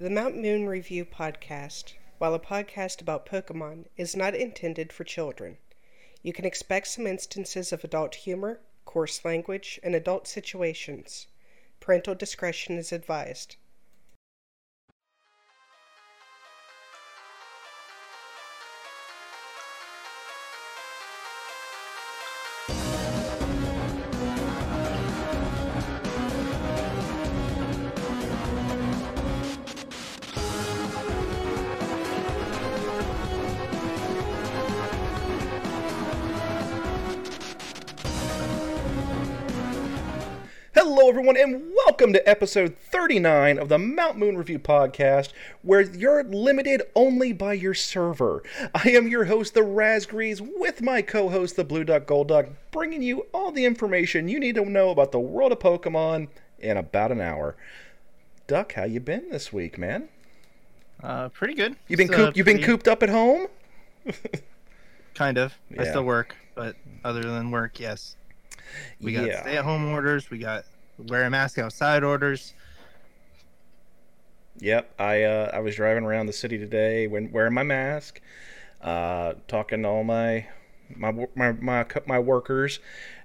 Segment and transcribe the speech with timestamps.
[0.00, 5.58] The Mount Moon Review podcast, while a podcast about Pokemon, is not intended for children.
[6.22, 11.26] You can expect some instances of adult humor, coarse language, and adult situations.
[11.80, 13.56] Parental discretion is advised.
[41.08, 46.22] Hello, everyone, and welcome to episode 39 of the Mount Moon Review podcast, where you're
[46.22, 48.42] limited only by your server.
[48.74, 52.48] I am your host, the Razgrees, with my co host, the Blue Duck Gold Duck,
[52.72, 56.76] bringing you all the information you need to know about the world of Pokemon in
[56.76, 57.56] about an hour.
[58.46, 60.10] Duck, how you been this week, man?
[61.02, 61.74] Uh, pretty good.
[61.88, 62.36] You've been It's, uh, cooped?
[62.36, 63.46] You been cooped up at home?
[65.14, 65.54] Kind of.
[65.78, 68.14] I still work, but other than work, yes.
[69.00, 69.40] We got Yeah.
[69.40, 70.28] stay-at-home orders.
[70.28, 70.66] We got
[70.98, 72.54] wear a mask outside orders.
[74.60, 78.20] Yep, I uh, I was driving around the city today, when wearing my mask,
[78.82, 80.46] uh, talking to all my
[80.96, 82.80] my my my, my workers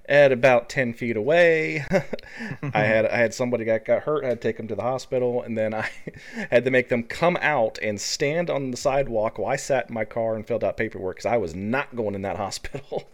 [0.07, 1.85] at about ten feet away.
[2.73, 4.23] I had I had somebody that got hurt.
[4.23, 5.89] I had to take them to the hospital, and then I
[6.51, 9.93] had to make them come out and stand on the sidewalk while I sat in
[9.93, 13.09] my car and filled out paperwork because I was not going in that hospital.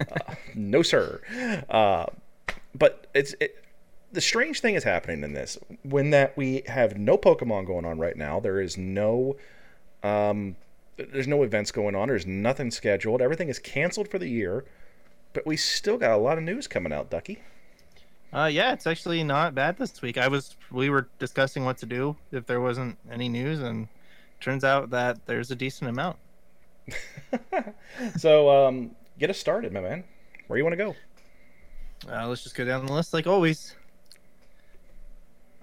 [0.00, 1.20] uh, no, sir.
[1.68, 2.06] Uh,
[2.74, 3.65] but it's it,
[4.12, 7.98] the strange thing is happening in this when that we have no Pokemon going on
[7.98, 8.40] right now.
[8.40, 9.36] There is no
[10.02, 10.56] um,
[10.96, 12.08] there's no events going on.
[12.08, 13.20] There's nothing scheduled.
[13.20, 14.64] Everything is canceled for the year.
[15.32, 17.42] But we still got a lot of news coming out, Ducky.
[18.32, 20.18] Uh, yeah, it's actually not bad this week.
[20.18, 23.88] I was we were discussing what to do if there wasn't any news, and
[24.40, 26.16] turns out that there's a decent amount.
[28.16, 30.04] so um, get us started, my man.
[30.46, 30.94] Where you want to go?
[32.10, 33.74] Uh, let's just go down the list like always.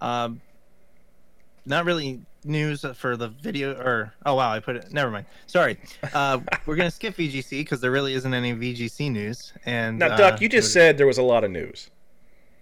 [0.04, 0.42] Um,
[1.66, 5.78] not really news for the video or oh wow I put it never mind sorry
[6.14, 10.18] uh we're gonna skip VGC because there really isn't any VGC news and Now, uh,
[10.18, 11.90] Duck, you just said there was a lot of news.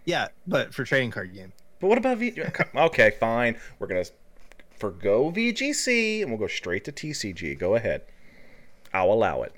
[0.06, 2.40] yeah but for trading card game But what about V?
[2.76, 3.58] okay, fine.
[3.80, 4.06] We're gonna
[4.78, 7.58] forgo VGC and we'll go straight to TCG.
[7.58, 8.04] Go ahead.
[8.94, 9.54] I'll allow it.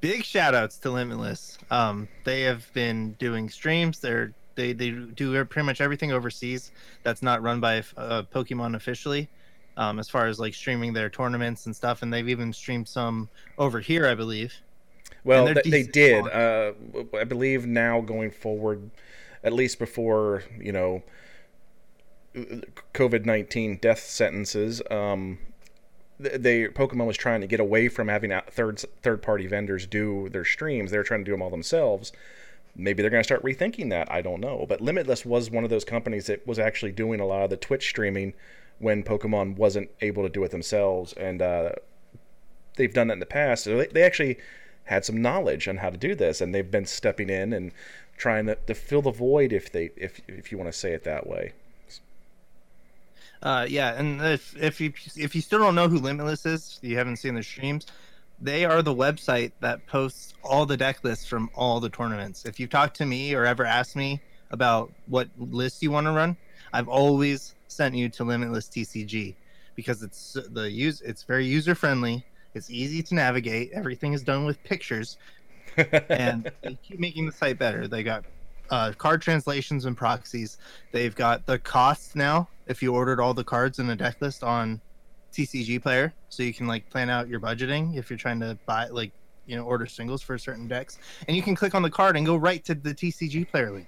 [0.00, 5.44] big shout outs to Limitless um they have been doing streams they're they they do
[5.44, 6.72] pretty much everything overseas
[7.02, 9.28] that's not run by uh, Pokemon officially
[9.76, 13.28] um as far as like streaming their tournaments and stuff and they've even streamed some
[13.58, 14.54] over here I believe
[15.24, 16.26] Well, th- they did.
[16.26, 16.72] Uh,
[17.18, 18.90] I believe now going forward,
[19.42, 21.02] at least before you know,
[22.94, 24.82] COVID nineteen death sentences.
[24.90, 25.38] Um,
[26.18, 30.44] they Pokemon was trying to get away from having third third party vendors do their
[30.44, 30.90] streams.
[30.90, 32.12] They're trying to do them all themselves.
[32.76, 34.10] Maybe they're going to start rethinking that.
[34.10, 34.66] I don't know.
[34.68, 37.56] But Limitless was one of those companies that was actually doing a lot of the
[37.56, 38.34] Twitch streaming
[38.78, 41.70] when Pokemon wasn't able to do it themselves, and uh,
[42.76, 43.64] they've done that in the past.
[43.64, 44.38] So they, they actually
[44.84, 47.72] had some knowledge on how to do this, and they've been stepping in and
[48.16, 51.04] trying to, to fill the void, if they if if you want to say it
[51.04, 51.52] that way.
[53.42, 56.96] Uh, yeah, and if if you if you still don't know who Limitless is, you
[56.96, 57.86] haven't seen the streams.
[58.40, 62.44] They are the website that posts all the deck lists from all the tournaments.
[62.44, 64.20] If you talk to me or ever asked me
[64.50, 66.36] about what list you want to run,
[66.72, 69.34] I've always sent you to Limitless TCG
[69.74, 72.24] because it's the use it's very user friendly.
[72.54, 73.70] It's easy to navigate.
[73.72, 75.18] Everything is done with pictures,
[75.76, 77.86] and they keep making the site better.
[77.86, 78.24] They got
[78.70, 80.58] uh, card translations and proxies.
[80.92, 82.48] They've got the costs now.
[82.66, 84.80] If you ordered all the cards in the deck list on
[85.32, 88.86] TCG Player, so you can like plan out your budgeting if you're trying to buy
[88.88, 89.12] like
[89.46, 90.98] you know order singles for certain decks,
[91.28, 93.86] and you can click on the card and go right to the TCG Player link.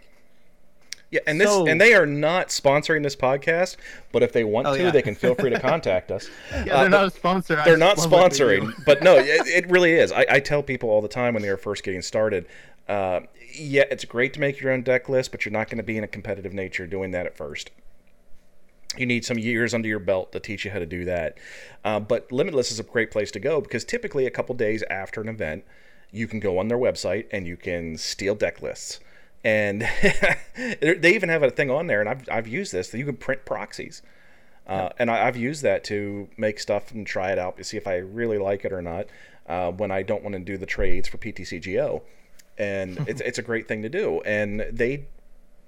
[1.11, 3.77] yeah, and this So- and they are not sponsoring this podcast,
[4.13, 4.91] but if they want Oh, to, yeah.
[4.91, 6.29] they can feel free to contact us.
[6.53, 7.61] Yeah, Uh, they're not a sponsor.
[7.65, 10.13] They're not they sponsoring, but no, it, it really is.
[10.13, 12.47] I, I tell people all the time when they're first getting started,
[12.89, 13.21] uh,
[13.55, 15.97] yeah, it's great to make your own deck list, but you're not going to be
[15.97, 17.71] in a competitive nature doing that at first.
[18.97, 21.37] You need some years under your belt to teach you how to do that.
[21.85, 25.21] Uh, but Limitless is a great place to go because typically a couple days after
[25.21, 25.65] an event,
[26.11, 29.01] you can go on their website and you can steal deck lists.
[29.45, 29.83] And
[30.81, 33.17] they even have a thing on there, and I've, I've used this that you can
[33.17, 34.03] print proxies.
[34.67, 37.77] Uh, and I, I've used that to make stuff and try it out to see
[37.77, 39.07] if I really like it or not
[39.47, 42.03] uh, when I don't want to do the trades for PTCGO.
[42.59, 44.21] And it's, it's a great thing to do.
[44.23, 45.07] And they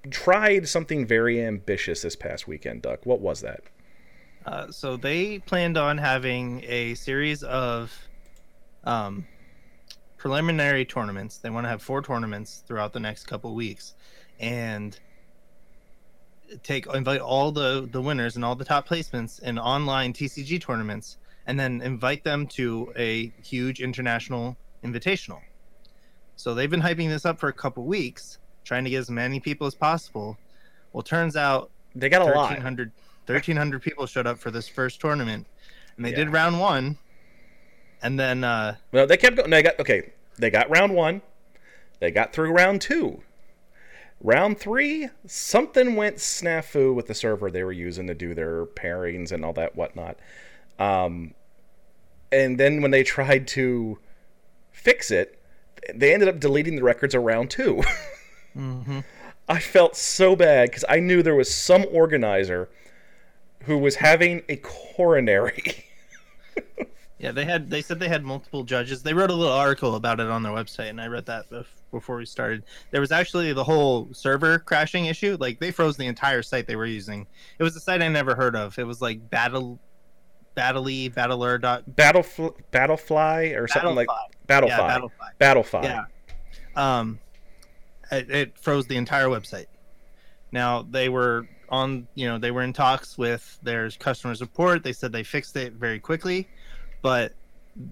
[0.09, 3.05] tried something very ambitious this past weekend, Duck.
[3.05, 3.61] What was that?
[4.45, 7.93] Uh, so they planned on having a series of
[8.83, 9.27] um,
[10.17, 11.37] preliminary tournaments.
[11.37, 13.93] They want to have four tournaments throughout the next couple weeks,
[14.39, 14.99] and
[16.63, 21.17] take invite all the the winners and all the top placements in online TCG tournaments,
[21.45, 25.41] and then invite them to a huge international invitational.
[26.35, 29.39] So they've been hyping this up for a couple weeks, trying to get as many
[29.39, 30.37] people as possible.
[30.93, 32.49] Well, turns out They got a lot.
[32.49, 32.91] 1300,
[33.25, 35.47] 1300 people showed up for this first tournament,
[35.95, 36.97] and they did round one,
[38.01, 39.49] and then uh, No, they kept going.
[39.49, 40.11] They got okay.
[40.37, 41.21] They got round one.
[41.99, 43.21] They got through round two.
[44.23, 49.31] Round three, something went snafu with the server they were using to do their pairings
[49.31, 50.17] and all that whatnot.
[50.77, 51.33] Um,
[52.31, 53.97] and then when they tried to
[54.71, 55.39] fix it,
[55.93, 57.81] they ended up deleting the records of round two.
[59.47, 62.69] I felt so bad because I knew there was some organizer
[63.63, 65.85] who was having a coronary.
[67.19, 69.03] yeah, they had they said they had multiple judges.
[69.03, 71.65] They wrote a little article about it on their website, and I read that bef-
[71.91, 72.63] before we started.
[72.91, 75.37] There was actually the whole server crashing issue.
[75.39, 77.27] Like they froze the entire site they were using.
[77.59, 78.77] It was a site I never heard of.
[78.79, 79.79] It was like battle,
[80.55, 84.07] battley, battler dot Battlefl- Battlefly or something like.
[84.47, 84.67] Battlefy.
[84.67, 85.09] Yeah, Battlefy.
[85.39, 85.83] Battlefy.
[85.83, 86.05] Yeah.
[86.75, 87.19] Um,
[88.11, 89.67] it, it froze the entire website.
[90.51, 94.83] Now they were on, you know, they were in talks with their customer support.
[94.83, 96.47] They said they fixed it very quickly,
[97.01, 97.33] but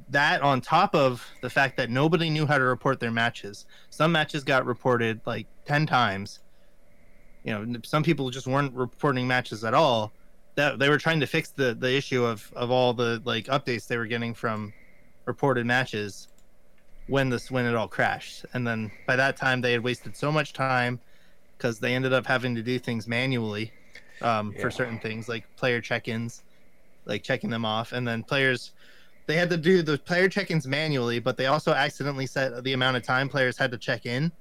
[0.10, 3.66] that on top of the fact that nobody knew how to report their matches.
[3.90, 6.40] Some matches got reported like 10 times.
[7.44, 10.12] You know, some people just weren't reporting matches at all.
[10.56, 13.88] That they were trying to fix the the issue of of all the like updates
[13.88, 14.74] they were getting from
[15.26, 16.28] reported matches
[17.10, 18.46] when this when it all crashed.
[18.54, 21.00] And then by that time they had wasted so much time
[21.58, 23.72] because they ended up having to do things manually
[24.22, 24.62] um, Yeah.
[24.62, 26.44] for certain things like player check-ins
[27.06, 27.92] like checking them off.
[27.92, 28.72] And then players
[29.26, 32.98] they had to do the player check-ins manually but they also accidentally set the amount
[32.98, 34.32] of time players had to check in.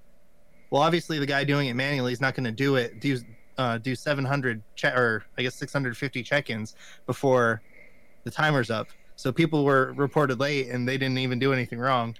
[0.70, 3.18] Well obviously the guy doing it manually is not going to do it do
[3.56, 6.76] uh, do 700 check or i guess 650 check-ins
[7.06, 7.60] before
[8.24, 8.88] the timer's up.
[9.16, 12.14] So people were reported late and they didn't even do anything wrong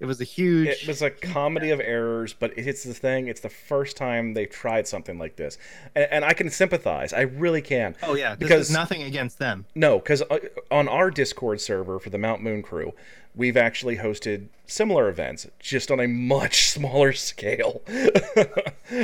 [0.00, 3.26] it was a huge It was a comedy of errors, but it's the thing.
[3.28, 5.58] It's the first time they've tried something like this,
[5.94, 7.12] and, and I can sympathize.
[7.12, 7.96] I really can.
[8.02, 10.22] oh yeah this because- is nothing against them No, because
[10.70, 12.92] on our Discord server for the Mount Moon Crew,
[13.34, 17.82] we've actually hosted similar events, just on a much smaller scale,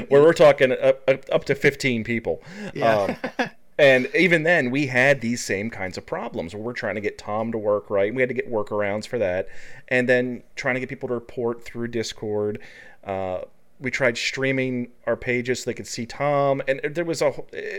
[0.08, 2.42] where we're talking up, up, up to 15 people.
[2.74, 6.94] yeah Um, and even then, we had these same kinds of problems where we're trying
[6.94, 8.14] to get Tom to work right.
[8.14, 9.48] We had to get workarounds for that.
[9.88, 12.60] And then trying to get people to report through Discord.
[13.02, 13.40] Uh,
[13.80, 16.62] we tried streaming our pages so they could see Tom.
[16.68, 17.34] And there was a.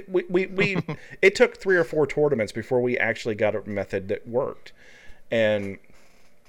[0.07, 0.77] We, we, we
[1.21, 4.73] it took three or four tournaments before we actually got a method that worked.
[5.31, 5.77] And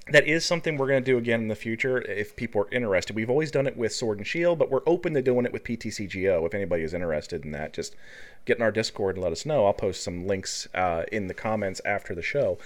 [0.08, 3.16] that is something we're going to do again in the future if people are interested.
[3.16, 5.64] We've always done it with Sword and Shield, but we're open to doing it with
[5.64, 6.46] PTCGO.
[6.46, 7.96] If anybody is interested in that, just
[8.44, 9.66] get in our Discord and let us know.
[9.66, 12.58] I'll post some links uh, in the comments after the show.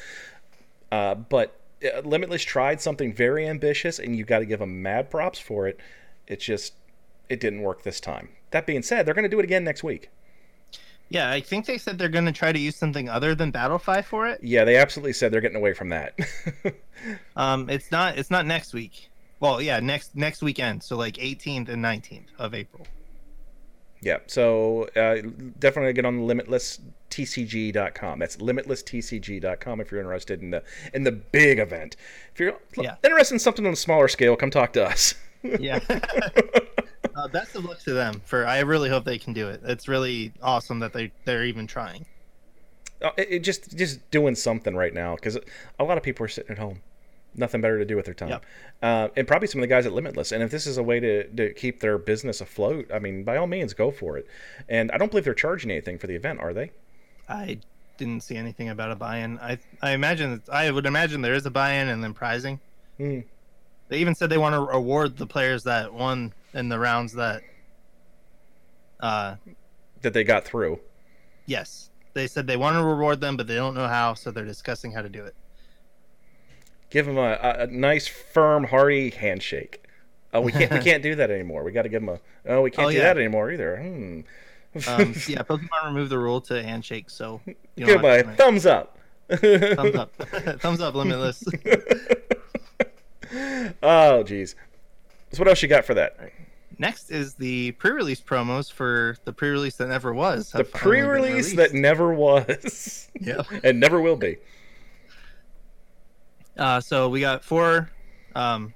[0.92, 5.08] Uh, but uh, Limitless tried something very ambitious, and you got to give them mad
[5.08, 5.80] props for it.
[6.26, 6.74] It just
[7.30, 8.28] it didn't work this time.
[8.50, 10.10] That being said, they're going to do it again next week.
[11.10, 14.02] Yeah i think they said they're going to try to use something other than battlefy
[14.04, 16.14] for it Yeah, they absolutely said they're getting away from that.
[17.36, 21.68] um it's not it's not next week well yeah next next weekend so like 18th
[21.68, 22.86] and 19th of april
[24.02, 25.16] Yeah, so uh,
[25.58, 28.18] definitely get on limitlesstcg.com.
[28.18, 30.62] That's limitlesstcg.com if you're interested in the
[30.94, 31.96] in the big event.
[32.32, 32.94] If you're Yeah.
[33.04, 35.14] interested in something on a smaller scale, come talk to us.
[35.42, 35.80] yeah
[37.16, 39.88] uh, best of luck to them for i really hope they can do it it's
[39.88, 42.04] really awesome that they they're even trying
[43.02, 45.38] Uh, it, it just just doing something right now because
[45.78, 46.80] a lot of people are sitting at home,
[47.34, 48.44] nothing better to do with their time, Yep.
[48.82, 50.32] uh, and probably some of the guys at Limitless.
[50.32, 53.38] And if this is a way to, to keep their business afloat, I mean, by
[53.38, 54.26] all means, go for it.
[54.68, 56.72] And I don't believe they're charging anything for the event, are they?
[57.28, 57.58] i
[57.96, 61.50] didn't see anything about a buy-in i i imagine i would imagine there is a
[61.50, 62.58] buy-in and then prizing
[62.98, 63.20] Hmm.
[63.88, 67.42] they even said they want to award the players that won in the rounds that
[69.00, 69.36] uh
[70.02, 70.80] That they got through.
[71.46, 74.44] yes they said they want to reward them but they don't know how so they're
[74.44, 75.34] discussing how to do it
[76.90, 79.84] Give them a, a, a nice, firm, hearty handshake.
[80.34, 81.62] Oh, we can't we can't do that anymore.
[81.62, 82.18] We got to give them a.
[82.50, 83.04] Oh, we can't Oh, do yeah.
[83.04, 83.76] that anymore either.
[83.76, 84.20] Hmm.
[84.88, 87.40] um, yeah pokemon removed the rule to handshake so
[87.76, 88.22] you Goodbye.
[88.24, 88.98] Thumbs up.
[89.28, 90.12] thumbs up
[90.60, 91.44] thumbs up limitless
[93.82, 94.54] oh, jeez.
[95.32, 96.16] So what else you got for that?
[96.78, 100.50] Next is the pre-release promos for the pre-release that never was.
[100.50, 103.42] The have finally been pre-release that never was, yeah.
[103.64, 104.38] and never will be.
[106.56, 107.90] Uh, so we got four,
[108.34, 108.74] um,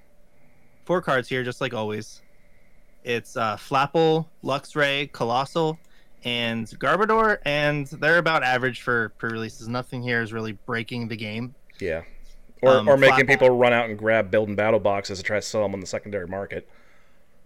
[0.84, 2.20] four cards here, just like always.
[3.04, 5.78] It's uh, Flapple, Luxray, Coalossal,
[6.24, 9.68] and Garbodor, and they're about average for pre-releases.
[9.68, 11.54] Nothing here is really breaking the game.
[11.80, 12.02] Yeah.
[12.64, 15.42] Or, Um, or making people run out and grab building battle boxes and try to
[15.42, 16.68] sell them on the secondary market.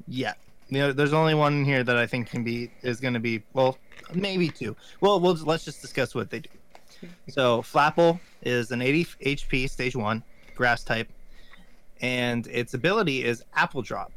[0.06, 0.34] Yeah.
[0.68, 3.42] You know, there's only one here that I think can be is going to be
[3.54, 3.78] well,
[4.14, 4.76] maybe two.
[5.00, 6.50] Well, we'll let's just discuss what they do.
[7.28, 10.24] So Flapple is an 80 HP stage one
[10.56, 11.08] grass type,
[12.00, 14.10] and its ability is Apple Drop.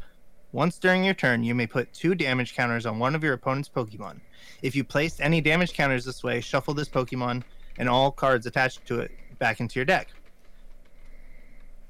[0.51, 3.69] Once during your turn, you may put two damage counters on one of your opponent's
[3.69, 4.19] Pokemon.
[4.63, 7.43] If you placed any damage counters this way, shuffle this Pokemon
[7.77, 10.09] and all cards attached to it back into your deck.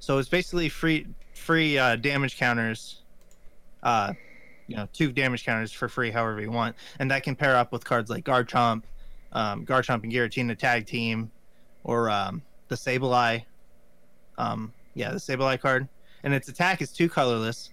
[0.02, 3.02] So it's basically free free uh, damage counters
[3.84, 4.14] uh,
[4.68, 7.72] you know, two damage counters for free, however you want, and that can pair up
[7.72, 8.84] with cards like Garchomp,
[9.34, 11.32] um, Garchomp and Giratina tag team,
[11.84, 13.44] or um, the Sableye.
[14.38, 15.88] Um, yeah, the Sableye card,
[16.24, 17.70] and its attack is two colorless.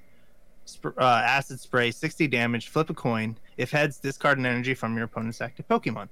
[0.66, 2.68] Sp- uh, acid spray, 60 damage.
[2.68, 3.38] Flip a coin.
[3.56, 6.08] If heads, discard an energy from your opponent's active Pokemon.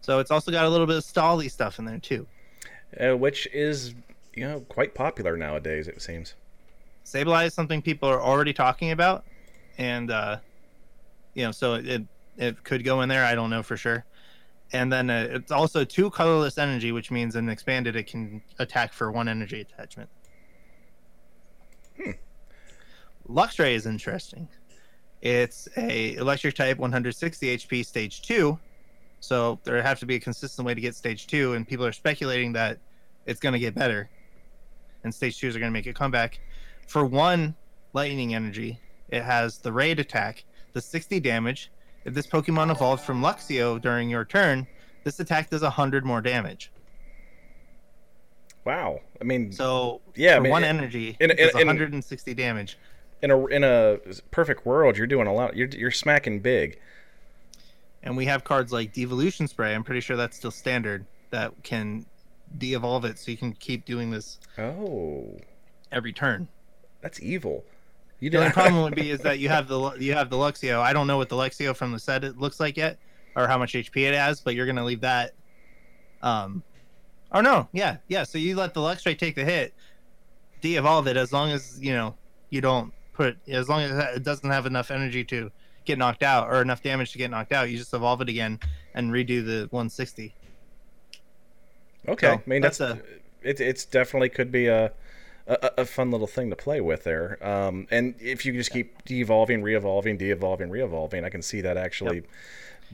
[0.00, 2.26] So it's also got a little bit of stally stuff in there too.
[2.98, 3.94] Uh, which is,
[4.34, 6.34] you know, quite popular nowadays, it seems.
[7.04, 9.24] Sableye is something people are already talking about,
[9.78, 10.38] and uh,
[11.34, 12.02] you know, so it
[12.38, 13.24] it could go in there.
[13.24, 14.04] I don't know for sure.
[14.72, 18.92] And then uh, it's also two colorless energy, which means in expanded it can attack
[18.92, 20.08] for one energy attachment.
[22.02, 22.12] Hmm.
[23.28, 24.48] Luxray is interesting.
[25.20, 28.58] It's a electric type, 160 HP, stage two.
[29.20, 31.92] So there have to be a consistent way to get stage two, and people are
[31.92, 32.78] speculating that
[33.26, 34.10] it's going to get better,
[35.04, 36.40] and stage twos are going to make a comeback.
[36.86, 37.54] For one
[37.92, 38.78] lightning energy,
[39.08, 41.70] it has the raid attack, the 60 damage.
[42.04, 44.66] If this Pokemon evolved from Luxio during your turn,
[45.04, 46.70] this attack does 100 more damage.
[48.64, 49.00] Wow.
[49.20, 52.78] I mean, So Yeah, I mean, one energy, in- in- in- 160 damage.
[53.22, 53.98] in a in a
[54.32, 55.56] perfect world, you're doing a lot.
[55.56, 56.78] You're you're smacking big.
[58.02, 59.74] And we have cards like Devolution Spray.
[59.74, 62.04] I'm pretty sure that's still standard that can
[62.58, 65.36] de-evolve it, so you can keep doing this Oh,
[65.90, 66.48] every turn.
[67.00, 67.64] that's evil.
[68.20, 70.80] You The only problem would be is that you have the you have the Luxio.
[70.80, 72.98] I don't know what the Luxio from the set it looks like yet,
[73.34, 75.32] or how much HP it has, but you're gonna leave that.
[76.22, 76.62] Um,
[77.32, 78.22] oh no, yeah, yeah.
[78.22, 79.74] So you let the Luxray take the hit,
[80.60, 82.14] de-evolve it as long as you know
[82.50, 85.50] you don't put as long as it doesn't have enough energy to
[85.84, 87.68] get knocked out or enough damage to get knocked out.
[87.70, 88.60] You just evolve it again
[88.94, 90.32] and redo the 160.
[92.08, 93.00] Okay, So, I mean that's that's,
[93.42, 93.60] it.
[93.60, 94.92] It's definitely could be a,
[95.46, 97.38] a a fun little thing to play with there.
[97.46, 102.22] Um, and if you just keep de-evolving, re-evolving, de-evolving, re-evolving, I can see that actually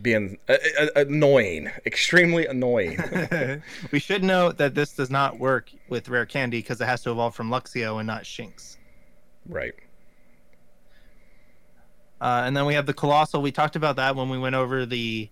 [0.00, 2.99] being uh, uh, annoying, extremely annoying.
[3.93, 7.11] we should note that this does not work with Rare Candy because it has to
[7.11, 8.77] evolve from Luxio and not Shinx.
[9.49, 9.75] right.
[12.21, 13.41] Uh, and then we have the Coalossal.
[13.41, 15.31] We talked about that when we went over the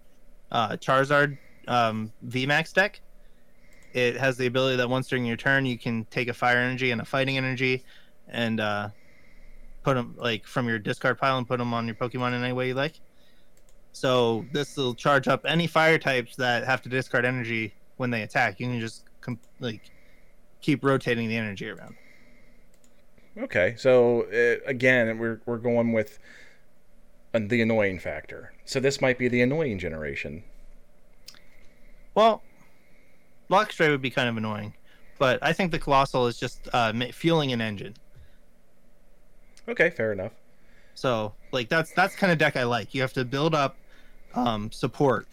[0.53, 3.01] uh, Charizard um, VMAX deck.
[3.97, 6.91] It has the ability that once during your turn, you can take a fire energy
[6.91, 7.83] and a fighting energy,
[8.29, 8.91] and uh,
[9.83, 12.53] put them like from your discard pile and put them on your Pokemon in any
[12.53, 13.01] way you like.
[13.93, 18.21] So this will charge up any fire types that have to discard energy when they
[18.21, 18.61] attack.
[18.61, 19.81] You can just com- like
[20.61, 21.95] keep rotating the energy around.
[23.39, 26.19] Okay, so uh, again, we're we're going with
[27.33, 28.53] the annoying factor.
[28.67, 30.45] So this might be the annoying generation.
[32.15, 32.43] Well,
[33.51, 34.75] Luxray would be kind of annoying,
[35.19, 37.95] but I think the Coalossal is just uh, fueling an engine.
[39.69, 40.33] Okay, fair enough.
[40.95, 42.95] So, like that's that's kind of deck I like.
[42.95, 43.77] You have to build up
[44.35, 45.27] um, support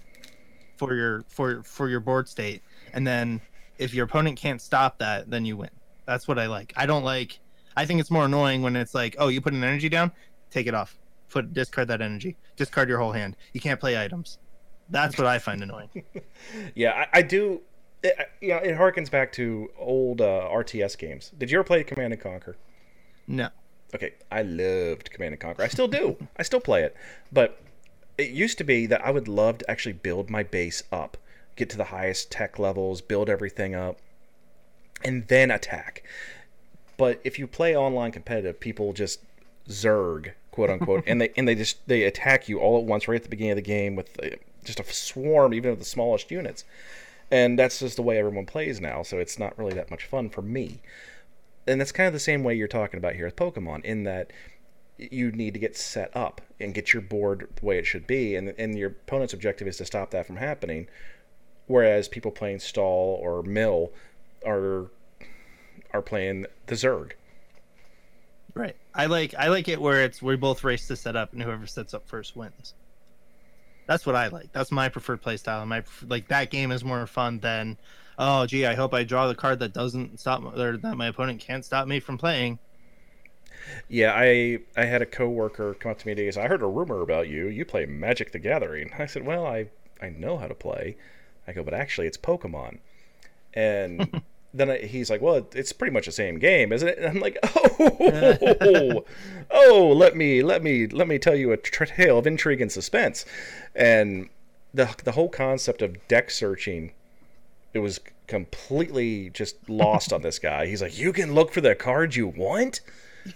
[0.78, 2.62] for your for for your board state,
[2.94, 3.42] and then
[3.78, 5.70] if your opponent can't stop that, then you win.
[6.06, 6.74] That's what I like.
[6.76, 7.40] I don't like.
[7.76, 10.12] I think it's more annoying when it's like, oh, you put an energy down,
[10.52, 10.98] take it off,
[11.30, 13.36] put discard that energy, discard your whole hand.
[13.54, 14.38] You can't play items.
[14.90, 15.90] That's what I find annoying.
[16.76, 17.62] Yeah, I, I do.
[18.04, 21.32] It, you know, it harkens back to old uh, RTS games.
[21.38, 22.58] Did you ever play Command and Conquer?
[23.28, 23.50] No.
[23.96, 25.64] Okay, I loved Command and Conquer.
[25.64, 26.18] I still do.
[26.38, 26.96] I still play it.
[27.32, 27.62] But
[28.18, 31.18] it used to be that I would love to actually build my base up,
[31.56, 33.98] get to the highest tech levels, build everything up,
[35.04, 36.04] and then attack.
[36.98, 39.20] But if you play online competitive, people just
[39.68, 43.16] zerg, quote unquote, and they and they just they attack you all at once right
[43.16, 46.32] at the beginning of the game with uh, just a swarm, even of the smallest
[46.32, 46.66] units.
[47.34, 50.30] And that's just the way everyone plays now, so it's not really that much fun
[50.30, 50.82] for me
[51.68, 54.32] and that's kind of the same way you're talking about here with Pokemon, in that
[54.98, 58.36] you need to get set up and get your board the way it should be,
[58.36, 60.88] and and your opponent's objective is to stop that from happening.
[61.68, 63.92] Whereas people playing stall or mill
[64.46, 64.88] are
[65.94, 67.14] are playing the Zerg.
[68.54, 68.76] Right.
[68.94, 71.66] I like I like it where it's we both race to set up and whoever
[71.66, 72.74] sets up first wins.
[73.86, 74.52] That's what I like.
[74.54, 75.66] That's my preferred playstyle.
[75.68, 77.78] My like that game is more fun than
[78.18, 81.42] oh gee, I hope I draw the card that doesn't stop or that my opponent
[81.42, 82.60] can't stop me from playing.
[83.88, 86.26] Yeah, I I had a coworker come up to me today.
[86.26, 87.48] He said, "I heard a rumor about you.
[87.48, 89.68] You play Magic: The Gathering." I said, "Well, I
[90.02, 90.98] I know how to play."
[91.48, 92.80] I go, "But actually, it's Pokemon."
[93.54, 94.22] And
[94.54, 97.20] then I, he's like, "Well, it's pretty much the same game, isn't it?" And I'm
[97.20, 99.06] like, "Oh,
[99.52, 103.26] oh, let me let me let me tell you a tale of intrigue and suspense."
[103.76, 104.30] And
[104.74, 106.94] the the whole concept of deck searching,
[107.74, 110.68] it was completely just lost on this guy.
[110.68, 112.82] He's like, "You can look for the cards you want."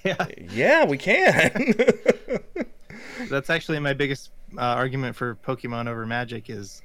[0.03, 0.27] Yeah.
[0.51, 1.73] Yeah, we can.
[3.29, 6.81] That's actually my biggest uh, argument for Pokemon over Magic is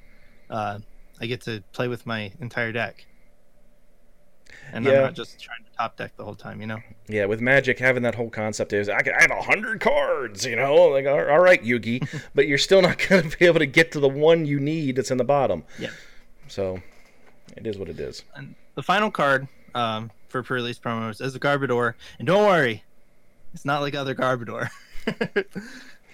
[0.49, 0.79] uh,
[1.19, 3.05] I get to play with my entire deck.
[4.71, 6.79] And I'm not just trying to top deck the whole time, you know?
[7.07, 10.45] yeah, with Magic, having that whole concept is I, can, I have a hundred cards,
[10.45, 13.59] you know, like all all right, Yugi, but you're still not going to be able
[13.59, 15.63] to get to the one you need that's in the bottom.
[15.77, 15.89] Yeah.
[16.47, 16.81] So,
[17.55, 18.23] it is what it is.
[18.35, 22.83] And the final card um, for pre-release promos is a Garbodor, and don't worry,
[23.53, 24.69] it's not like other Garbodor.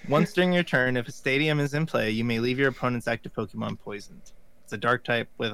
[0.10, 3.08] Once during your turn, if a stadium is in play, you may leave your opponent's
[3.08, 4.32] active Pokemon poisoned.
[4.64, 5.52] It's a Dark type with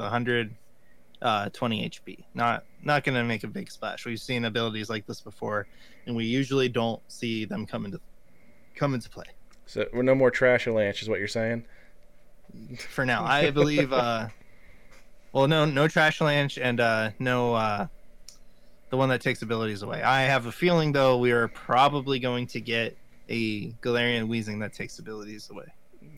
[1.26, 2.24] 120 HP.
[2.34, 4.06] Not not going to make a big splash.
[4.06, 5.68] We've seen abilities like this before,
[6.06, 8.00] and we usually don't see them come into
[8.76, 9.26] come into play.
[9.66, 11.66] So we're no more Trashalanche, is what you're saying?
[12.90, 13.92] For now, I believe.
[13.92, 14.28] Uh,
[15.34, 17.88] well, no, no Trashalanche and uh, no uh,
[18.90, 20.04] the one that takes abilities away.
[20.04, 22.96] I have a feeling though we are probably going to get
[23.30, 25.66] a Galarian Wheezing that takes abilities away.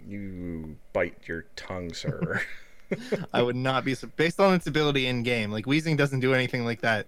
[0.06, 2.42] You bite your tongue, sir.
[3.34, 5.52] I would not be based on its ability in game.
[5.52, 7.08] Like Wheezing doesn't do anything like that,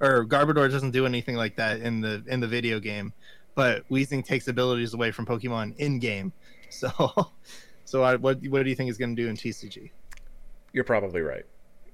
[0.00, 3.12] or Garbodor doesn't do anything like that in the in the video game.
[3.54, 6.32] But Wheezing takes abilities away from Pokemon in game.
[6.70, 6.92] So,
[7.86, 9.88] so I, what what do you think is going to do in TCG?
[10.74, 11.46] you're probably right.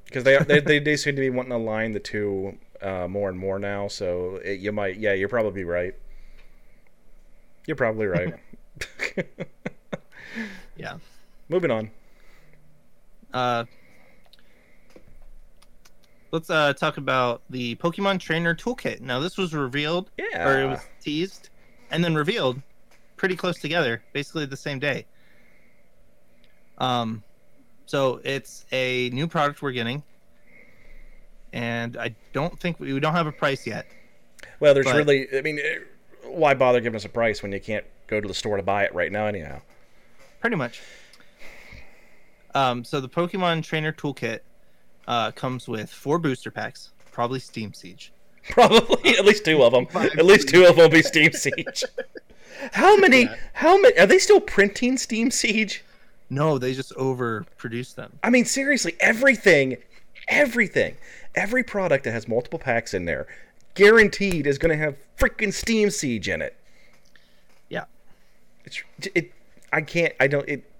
[0.04, 3.28] Because they, they they they seem to be wanting to align the two uh, more
[3.28, 3.86] and more now.
[3.86, 5.94] So it, you might, yeah, you're probably right.
[7.66, 8.34] You're probably right.
[10.76, 10.98] Yeah.
[11.48, 11.90] Moving on.
[13.34, 13.64] Uh,
[16.30, 19.00] let's uh, talk about the Pokemon Trainer Toolkit.
[19.00, 20.48] Now, this was revealed, Yeah.
[20.48, 21.50] or it was teased,
[21.90, 22.62] and then revealed
[23.16, 25.04] pretty close together, basically the same day.
[26.78, 27.22] Um,
[27.86, 30.02] so it's a new product we're getting,
[31.52, 33.86] and I don't think we, we don't have a price yet.
[34.60, 35.78] Well, there's But- really, I mean, eh,
[36.22, 38.84] why bother giving us a price when you can't go to the store to buy
[38.84, 39.60] it right now, anyhow?
[40.40, 40.80] Pretty much.
[42.54, 44.40] Um, so the Pokemon Trainer Toolkit
[45.08, 48.12] uh, comes with four booster packs, probably Steam Siege.
[48.50, 49.86] Probably at least two of them.
[49.86, 51.82] Five, At least two of them will be Steam Siege.
[52.72, 53.26] How many?
[53.54, 53.98] How many?
[53.98, 55.82] Are they still printing Steam Siege?
[56.28, 58.18] No, they just overproduce them.
[58.22, 59.78] I mean, seriously, everything,
[60.28, 60.96] everything,
[61.34, 63.26] every product that has multiple packs in there,
[63.72, 66.54] guaranteed is going to have freaking Steam Siege in it.
[67.70, 67.84] Yeah.
[68.64, 68.82] It's
[69.14, 69.32] it.
[69.72, 70.12] I can't.
[70.20, 70.46] I don't.
[70.46, 70.70] It.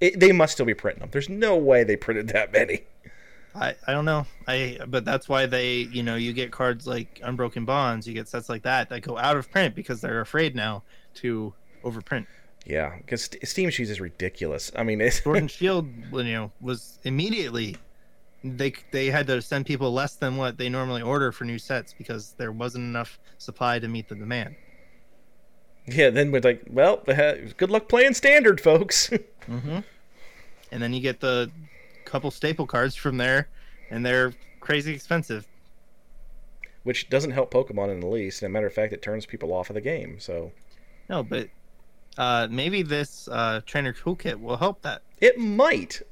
[0.00, 1.10] It, they must still be printing them.
[1.10, 2.82] There's no way they printed that many.
[3.54, 4.26] I, I don't know.
[4.46, 8.28] I but that's why they you know you get cards like Unbroken Bonds, you get
[8.28, 10.82] sets like that that go out of print because they're afraid now
[11.14, 11.52] to
[11.84, 12.26] overprint.
[12.66, 14.70] Yeah, because Steam Siege is ridiculous.
[14.76, 17.76] I mean, it's Sword and Shield, you know, was immediately
[18.44, 21.92] they they had to send people less than what they normally order for new sets
[21.92, 24.54] because there wasn't enough supply to meet the demand.
[25.86, 26.10] yeah.
[26.10, 27.02] Then we're like, well,
[27.56, 29.10] good luck playing standard, folks.
[29.48, 29.78] Mm-hmm.
[30.70, 31.50] And then you get the
[32.04, 33.48] couple staple cards from there,
[33.90, 35.46] and they're crazy expensive.
[36.84, 38.42] Which doesn't help Pokemon in the least.
[38.42, 40.18] And a matter of fact, it turns people off of the game.
[40.20, 40.52] So
[41.08, 41.48] No, but
[42.16, 45.02] uh, maybe this uh, trainer toolkit will help that.
[45.20, 46.02] it might.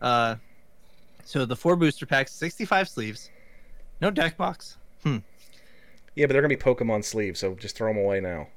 [0.00, 0.36] Uh,
[1.24, 3.30] so the four booster packs, 65 sleeves,
[4.00, 4.76] no deck box.
[5.04, 5.18] Hmm.
[6.14, 8.48] Yeah, but they're gonna be Pokemon sleeves, so just throw them away now.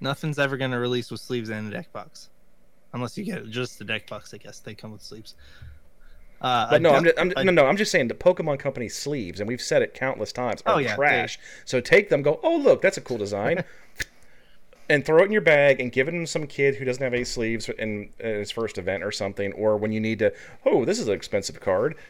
[0.00, 2.30] Nothing's ever going to release with sleeves and a deck box.
[2.92, 4.58] Unless you get just the deck box, I guess.
[4.60, 5.34] They come with sleeves.
[6.40, 8.88] Uh, But no, I'm just, I'm, a- no, no, I'm just saying the Pokemon Company
[8.88, 11.38] sleeves, and we've said it countless times, are Oh, yeah, trash.
[11.66, 13.62] So take them, go, oh look, that's a cool design,
[14.88, 17.12] and throw it in your bag and give it to some kid who doesn't have
[17.12, 20.32] any sleeves in, in his first event or something, or when you need to,
[20.64, 21.94] oh, this is an expensive card.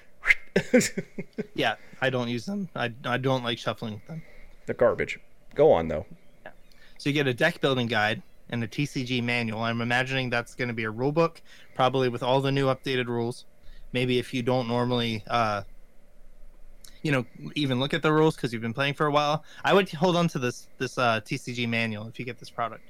[1.55, 2.69] Yeah, I don't use them.
[2.75, 4.23] I, I don't like shuffling with them.
[4.67, 5.19] They're garbage.
[5.55, 6.07] Go on though.
[6.45, 6.53] Yeah.
[6.99, 9.61] So you get a deck building guide and a TCG manual.
[9.63, 11.41] I'm imagining that's going to be a rule book,
[11.75, 13.45] probably with all the new updated rules.
[13.93, 15.63] Maybe if you don't normally, uh,
[17.03, 19.73] you know, even look at the rules because you've been playing for a while, I
[19.73, 22.83] would hold on to this this uh, TCG manual if you get this product.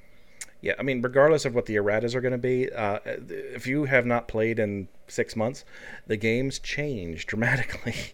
[0.63, 3.85] Yeah, I mean, regardless of what the erratas are going to be, uh, if you
[3.85, 5.65] have not played in six months,
[6.07, 7.95] the games change dramatically.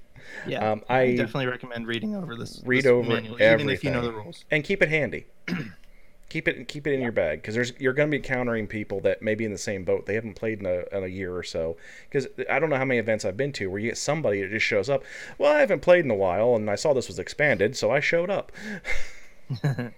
[0.44, 2.60] Yeah, Um, I, I- definitely recommend reading over this.
[2.66, 4.44] Read this over manual, even if you know the rules.
[4.50, 5.26] and keep it handy.
[6.28, 9.00] keep it keep it in your bag because there's you're going to be countering people
[9.00, 10.06] that may be in the same boat.
[10.06, 11.76] They haven't played in a, in a year or so.
[12.08, 14.50] Because I don't know how many events I've been to where you get somebody that
[14.50, 15.04] just shows up.
[15.38, 18.00] Well, I haven't played in a while, and I saw this was expanded, so I
[18.00, 18.52] showed up.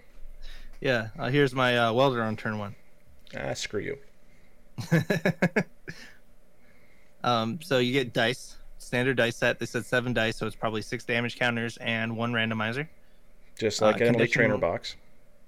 [0.81, 2.75] Yeah, uh, here's my uh, welder on turn one.
[3.37, 3.99] Ah, screw you.
[7.25, 9.59] um, so you get dice, standard dice set.
[9.59, 12.89] They said seven dice, so it's probably six damage counters and one randomizer.
[13.59, 14.95] Just Uh, like an elite trainer box.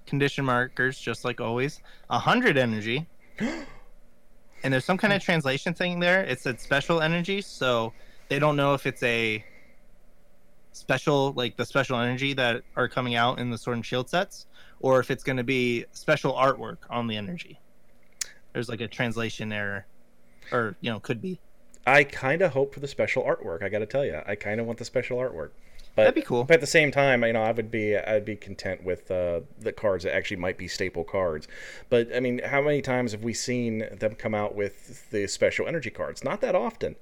[0.05, 1.81] Condition markers, just like always.
[2.09, 3.07] A hundred energy.
[3.39, 6.23] and there's some kind of translation thing there.
[6.23, 7.93] It said special energy, so
[8.29, 9.43] they don't know if it's a
[10.73, 14.45] special, like the special energy that are coming out in the Sword and Shield sets,
[14.79, 17.59] or if it's going to be special artwork on the energy.
[18.53, 19.85] There's like a translation error,
[20.51, 21.39] or you know, could be.
[21.85, 23.63] I kind of hope for the special artwork.
[23.63, 25.51] I got to tell you, I kind of want the special artwork.
[25.95, 26.45] But, That'd be cool.
[26.45, 29.41] But at the same time, you know, I would be I'd be content with uh,
[29.59, 31.47] the cards that actually might be staple cards.
[31.89, 35.67] But I mean, how many times have we seen them come out with the special
[35.67, 36.23] energy cards?
[36.23, 36.95] Not that often.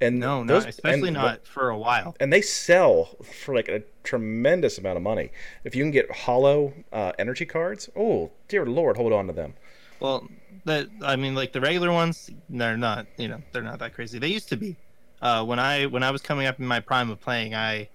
[0.00, 2.16] And No, those- not especially and- not for a while.
[2.18, 5.30] And they sell for like a tremendous amount of money.
[5.62, 9.54] If you can get holo uh, energy cards, oh dear lord, hold on to them.
[10.00, 10.26] Well,
[10.64, 13.06] the I mean, like the regular ones, they're not.
[13.16, 14.18] You know, they're not that crazy.
[14.18, 14.74] They used to be.
[15.20, 17.88] Uh, when I when I was coming up in my prime of playing, I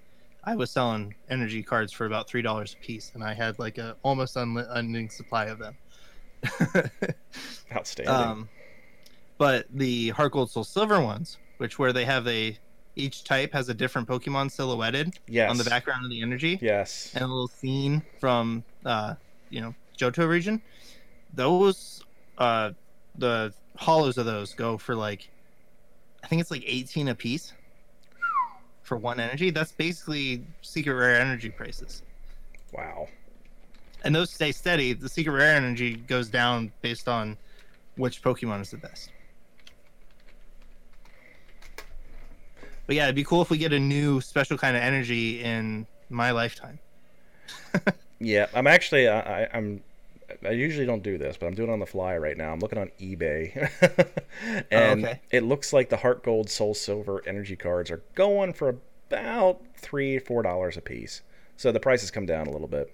[0.47, 3.77] I was selling energy cards for about three dollars a piece, and I had like
[3.77, 5.75] a almost unending supply of them.
[7.75, 8.15] Outstanding.
[8.15, 8.49] um,
[9.37, 12.57] but the Heart Gold Soul Silver ones, which where they have a
[12.95, 15.51] each type has a different Pokemon silhouetted yes.
[15.51, 16.57] on the background of the energy.
[16.61, 17.11] Yes.
[17.13, 19.15] and a little scene from uh
[19.49, 20.61] you know Johto region.
[21.33, 22.05] Those
[22.37, 22.71] uh
[23.17, 25.29] the holos of those go for like
[26.23, 27.51] I think it's like 18 a piece
[28.87, 29.49] for one energy.
[29.49, 32.01] That's basically secret rare energy prices.
[32.73, 33.07] Wow.
[34.03, 34.93] And those stay steady.
[34.93, 37.37] The secret rare energy goes down based on
[37.97, 39.11] which Pokemon is the best.
[42.85, 45.85] But yeah, it'd be cool if we get a new special kind of energy in
[46.09, 46.79] my lifetime.
[48.19, 49.83] Yeah, I'm actually I, I- I'm
[50.45, 52.51] I usually don't do this, but I'm doing it on the fly right now.
[52.51, 53.69] I'm looking on eBay,
[54.71, 55.21] and okay.
[55.31, 58.75] it looks like the Heart Gold, Soul Silver energy cards are going for
[59.09, 61.21] about three four dollars a piece.
[61.55, 62.93] So the prices come down a little bit,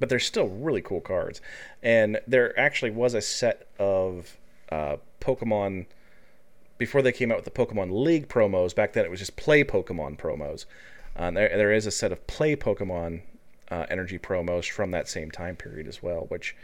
[0.00, 1.40] but they're still really cool cards.
[1.82, 4.36] And there actually was a set of
[4.70, 5.86] uh, Pokemon
[6.76, 8.74] before they came out with the Pokemon League promos.
[8.74, 10.64] Back then, it was just Play Pokemon promos.
[11.16, 13.22] Uh, there, there is a set of Play Pokemon
[13.70, 16.26] uh, energy promos from that same time period as well.
[16.28, 16.56] Which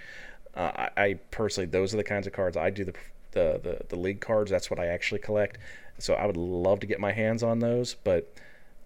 [0.55, 2.95] uh, I, I personally, those are the kinds of cards I do the,
[3.33, 4.51] the the the league cards.
[4.51, 5.59] That's what I actually collect.
[5.99, 8.33] So I would love to get my hands on those, but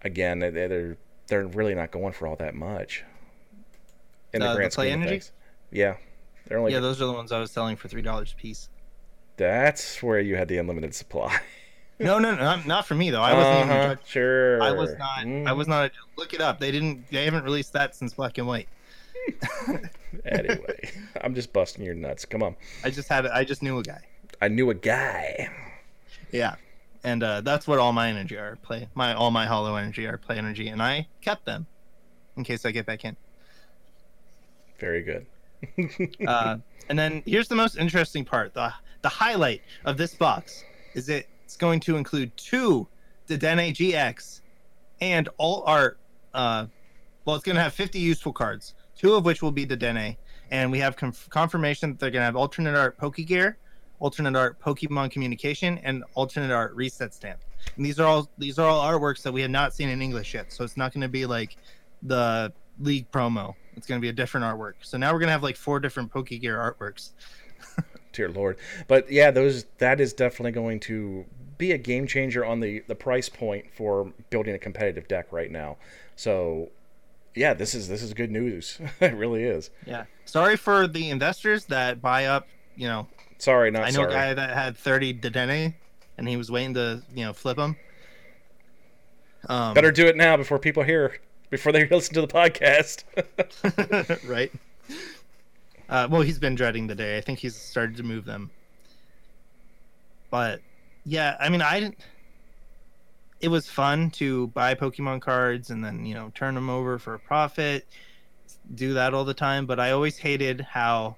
[0.02, 0.96] again, they- they're
[1.28, 3.04] they're really not going for all that much.
[4.32, 5.10] In Uh, the the Play Energy?
[5.10, 5.32] things,
[5.70, 5.96] yeah,
[6.46, 8.68] they're only Yeah, those are the ones I was selling for three dollars a piece.
[9.36, 11.38] that's where you had the unlimited supply.
[12.00, 13.22] No, no, no, not, for me though.
[13.22, 13.70] I wasn't even.
[13.70, 14.06] Uh-huh, judged.
[14.08, 14.62] sure.
[14.62, 15.18] I was not.
[15.20, 15.90] I Mm, was not.
[16.16, 16.60] Look it up.
[16.60, 17.10] They didn't.
[17.10, 18.68] They haven't released that since Black and White.
[20.24, 22.24] anyway, I'm just busting your nuts.
[22.24, 22.54] Come on.
[22.84, 23.26] I just had.
[23.26, 24.00] I just knew a guy.
[24.40, 25.48] I knew a guy.
[26.30, 26.54] Yeah,
[27.04, 28.56] and uh, that's what all my energy are.
[28.62, 31.66] Play my all my holo energy are play energy, and I kept them
[32.36, 33.16] in case I get back in.
[34.78, 35.26] Very good.
[36.26, 36.58] Uh,
[36.88, 38.54] and then here's the most interesting part.
[38.54, 42.86] the The highlight of this box is it, it's going to include two
[43.26, 44.42] Dedenne GX
[45.00, 45.98] and all art.
[46.34, 46.66] Uh,
[47.24, 50.18] well, it's going to have 50 useful cards, two of which will be Dedenne,
[50.50, 53.54] and we have conf- confirmation that they're going to have alternate art Pokegear,
[53.98, 57.40] alternate art Pokemon Communication, and alternate art Reset Stamp.
[57.76, 60.34] And these are all these are all artworks that we have not seen in English
[60.34, 61.56] yet, so it's not going to be like
[62.02, 63.54] the League promo.
[63.74, 64.74] It's going to be a different artwork.
[64.82, 67.12] So now we're going to have like four different Pokegear artworks.
[68.12, 68.56] Dear Lord.
[68.86, 71.24] But yeah, those that is definitely going to
[71.58, 75.50] be a game changer on the the price point for building a competitive deck right
[75.50, 75.76] now.
[76.16, 76.70] So
[77.34, 78.80] yeah, this is this is good news.
[79.00, 79.70] it really is.
[79.86, 80.04] Yeah.
[80.24, 82.46] Sorry for the investors that buy up.
[82.76, 84.10] You know, Sorry, not I know sorry.
[84.10, 85.74] a guy that had 30 Dedenne,
[86.16, 87.76] and he was waiting to you know flip them.
[89.48, 91.18] Um, Better do it now before people hear
[91.48, 93.04] before they listen to the podcast.
[94.28, 94.52] right.
[95.88, 97.16] Uh, well, he's been dreading the day.
[97.16, 98.50] I think he's started to move them.
[100.30, 100.60] But
[101.04, 101.98] yeah, I mean, I didn't.
[103.40, 107.14] It was fun to buy Pokemon cards and then you know turn them over for
[107.14, 107.86] a profit,
[108.74, 109.64] do that all the time.
[109.64, 111.16] But I always hated how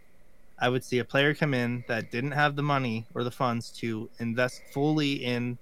[0.58, 3.70] I would see a player come in that didn't have the money or the funds
[3.78, 5.58] to invest fully in,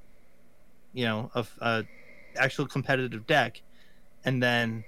[0.93, 1.85] you know, a, a
[2.37, 3.63] actual competitive deck,
[4.25, 4.85] and then,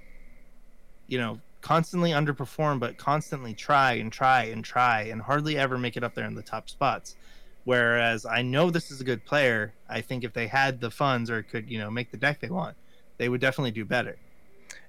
[1.07, 5.97] you know, constantly underperform, but constantly try and try and try and hardly ever make
[5.97, 7.15] it up there in the top spots.
[7.63, 9.73] Whereas I know this is a good player.
[9.87, 12.49] I think if they had the funds or could, you know, make the deck they
[12.49, 12.75] want,
[13.17, 14.17] they would definitely do better.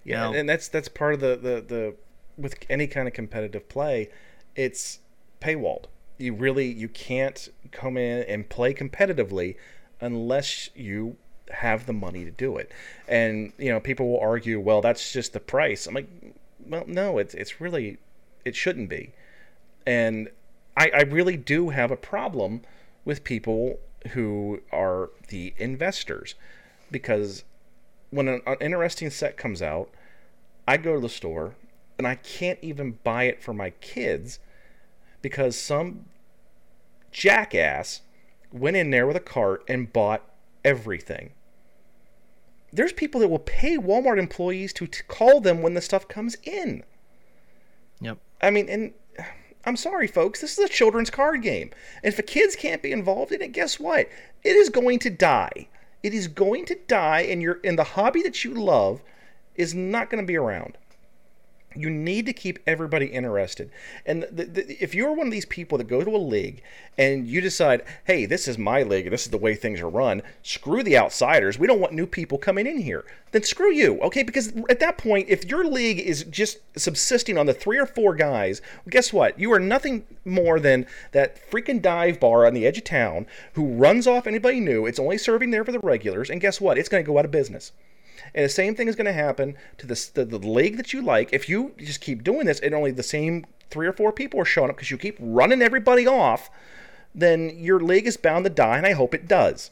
[0.05, 0.39] Yeah, You know?
[0.41, 1.95] and that's that's part of the, the the
[2.37, 4.11] with any kind of competitive play,
[4.57, 5.01] it's
[5.41, 5.85] paywalled.
[6.19, 9.57] You really you can't come in and play competitively
[10.01, 11.17] unless you
[11.51, 12.73] have the money to do it.
[13.07, 15.87] And you know, people will argue, well, that's just the price.
[15.87, 16.09] I'm like,
[16.67, 17.99] well, no, it's it's really
[18.45, 19.13] it shouldn't be.
[19.87, 20.29] And
[20.77, 22.63] I, I really do have a problem
[23.05, 23.79] with people
[24.11, 26.35] who are the investors
[26.91, 27.45] because
[28.11, 29.91] when an, an interesting set comes out,
[30.67, 31.55] I go to the store
[31.99, 34.39] and I can't even buy it for my kids
[35.21, 36.07] because some
[37.11, 38.01] jackass
[38.53, 40.23] went in there with a cart and bought
[40.65, 41.31] everything.
[42.73, 46.37] There's people that will pay Walmart employees to t- call them when the stuff comes
[46.43, 46.85] in.
[48.01, 48.19] Yep.
[48.41, 48.93] I mean, and
[49.65, 51.71] I'm sorry, folks, this is a children's card game.
[52.03, 54.09] And if the kids can't be involved in it, guess what?
[54.43, 55.69] It is going to die.
[56.03, 59.03] It is going to die, and your and the hobby that you love
[59.55, 60.77] is not going to be around.
[61.77, 63.71] You need to keep everybody interested.
[64.07, 66.63] And the, the, if you're one of these people that go to a league
[66.99, 69.89] and you decide, hey, this is my league and this is the way things are
[69.89, 71.59] run, screw the outsiders.
[71.59, 73.05] We don't want new people coming in here.
[73.33, 74.23] Then screw you, okay?
[74.23, 78.15] Because at that point, if your league is just subsisting on the three or four
[78.15, 79.39] guys, guess what?
[79.39, 83.75] You are nothing more than that freaking dive bar on the edge of town who
[83.75, 84.87] runs off anybody new.
[84.87, 86.29] It's only serving there for the regulars.
[86.29, 86.77] And guess what?
[86.77, 87.73] It's going to go out of business.
[88.35, 91.33] And the same thing is going to happen to the, the, league that you like.
[91.33, 94.45] If you just keep doing this and only the same three or four people are
[94.45, 96.51] showing up because you keep running everybody off,
[97.15, 99.71] then your league is bound to die, and I hope it does.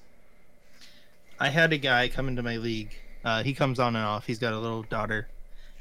[1.39, 2.95] I had a guy come into my league.
[3.25, 4.27] Uh, he comes on and off.
[4.27, 5.29] He's got a little daughter,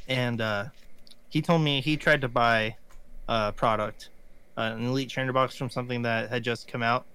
[0.08, 0.65] and uh,
[1.30, 2.78] he told me he tried to buy
[3.28, 4.10] a product,
[4.58, 7.06] uh, an elite trainer box from something that had just come out,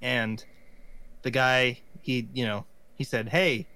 [0.00, 0.44] and
[1.22, 2.64] the guy he you know
[2.96, 3.66] he said, "Hey,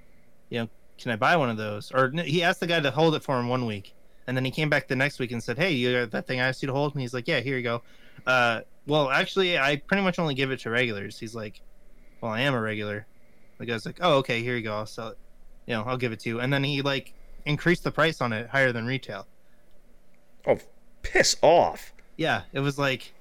[0.49, 0.69] you know,
[1.03, 3.39] can I buy one of those?" Or he asked the guy to hold it for
[3.39, 3.95] him one week,
[4.27, 6.41] and then he came back the next week and said, "Hey, you got that thing
[6.41, 7.83] I asked you to hold?" And he's like, "Yeah, here you go."
[8.27, 11.19] Uh, well, actually, I pretty much only give it to regulars.
[11.19, 11.61] He's like,
[12.21, 13.07] "Well, I am a regular."
[13.59, 14.75] The guy's like, "Oh, okay, here you go.
[14.75, 15.19] I'll sell it.
[15.67, 18.33] You know, I'll give it to you." And then he like increased the price on
[18.33, 19.27] it higher than retail.
[20.47, 20.59] Oh,
[21.03, 21.93] piss off.
[22.17, 23.13] Yeah, it was like,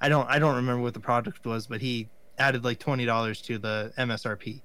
[0.00, 3.40] I don't, I don't remember what the product was, but he added like twenty dollars
[3.42, 4.60] to the MSRP.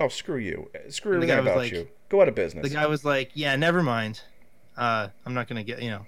[0.00, 0.70] Oh, screw you.
[0.88, 1.88] Screw everything about like- you.
[2.08, 2.68] Go out of business.
[2.68, 4.20] The guy was like, "Yeah, never mind.
[4.76, 6.06] Uh, I'm not gonna get, you know,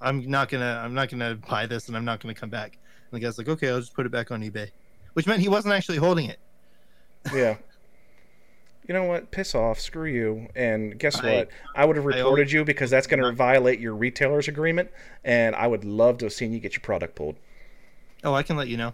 [0.00, 2.78] I'm not gonna, I'm not gonna buy this, and I'm not gonna come back."
[3.10, 4.70] And the guy's like, "Okay, I'll just put it back on eBay,"
[5.14, 6.38] which meant he wasn't actually holding it.
[7.34, 7.56] yeah.
[8.88, 9.30] You know what?
[9.30, 9.78] Piss off.
[9.78, 10.48] Screw you.
[10.56, 11.48] And guess I- what?
[11.76, 14.90] I would have reported you because that's going to violate your retailer's agreement,
[15.24, 17.36] and I would love to have seen you get your product pulled.
[18.24, 18.92] Oh, I can let you know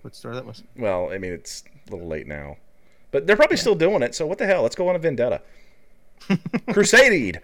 [0.00, 0.62] what store that was.
[0.74, 2.56] Well, I mean, it's a little late now.
[3.10, 4.62] But they're probably still doing it, so what the hell?
[4.62, 5.42] Let's go on a vendetta.
[6.72, 7.40] Crusade!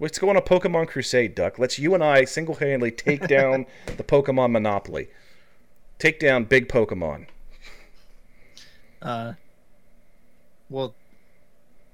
[0.00, 1.58] Let's go on a Pokemon Crusade, Duck.
[1.58, 5.08] Let's you and I single handedly take down the Pokemon Monopoly.
[5.98, 7.26] Take down big Pokemon.
[9.00, 9.34] Uh,
[10.68, 10.94] well,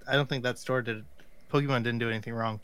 [0.08, 1.04] I don't think that store did.
[1.52, 2.60] Pokemon didn't do anything wrong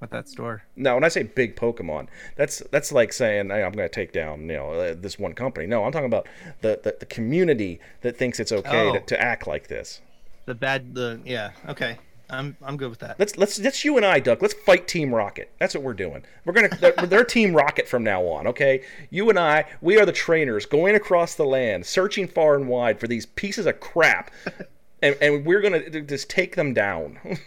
[0.00, 0.62] with that store.
[0.76, 4.12] Now, when I say big Pokemon, that's that's like saying hey, I'm going to take
[4.12, 5.66] down you know uh, this one company.
[5.66, 6.28] No, I'm talking about
[6.60, 9.04] the, the, the community that thinks it's okay to, Oh.
[9.04, 10.00] to act like this.
[10.44, 11.98] The bad, the yeah, okay,
[12.30, 13.18] I'm I'm good with that.
[13.18, 14.42] Let's let's that's you and I, Duck.
[14.42, 15.50] Let's fight Team Rocket.
[15.58, 16.24] That's what we're doing.
[16.44, 18.46] We're gonna they're, they're Team Rocket from now on.
[18.48, 22.68] Okay, you and I, we are the trainers going across the land, searching far and
[22.68, 24.30] wide for these pieces of crap,
[25.02, 27.18] and and we're gonna just take them down.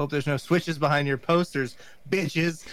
[0.00, 1.76] Hope there's no switches behind your posters,
[2.08, 2.64] bitches.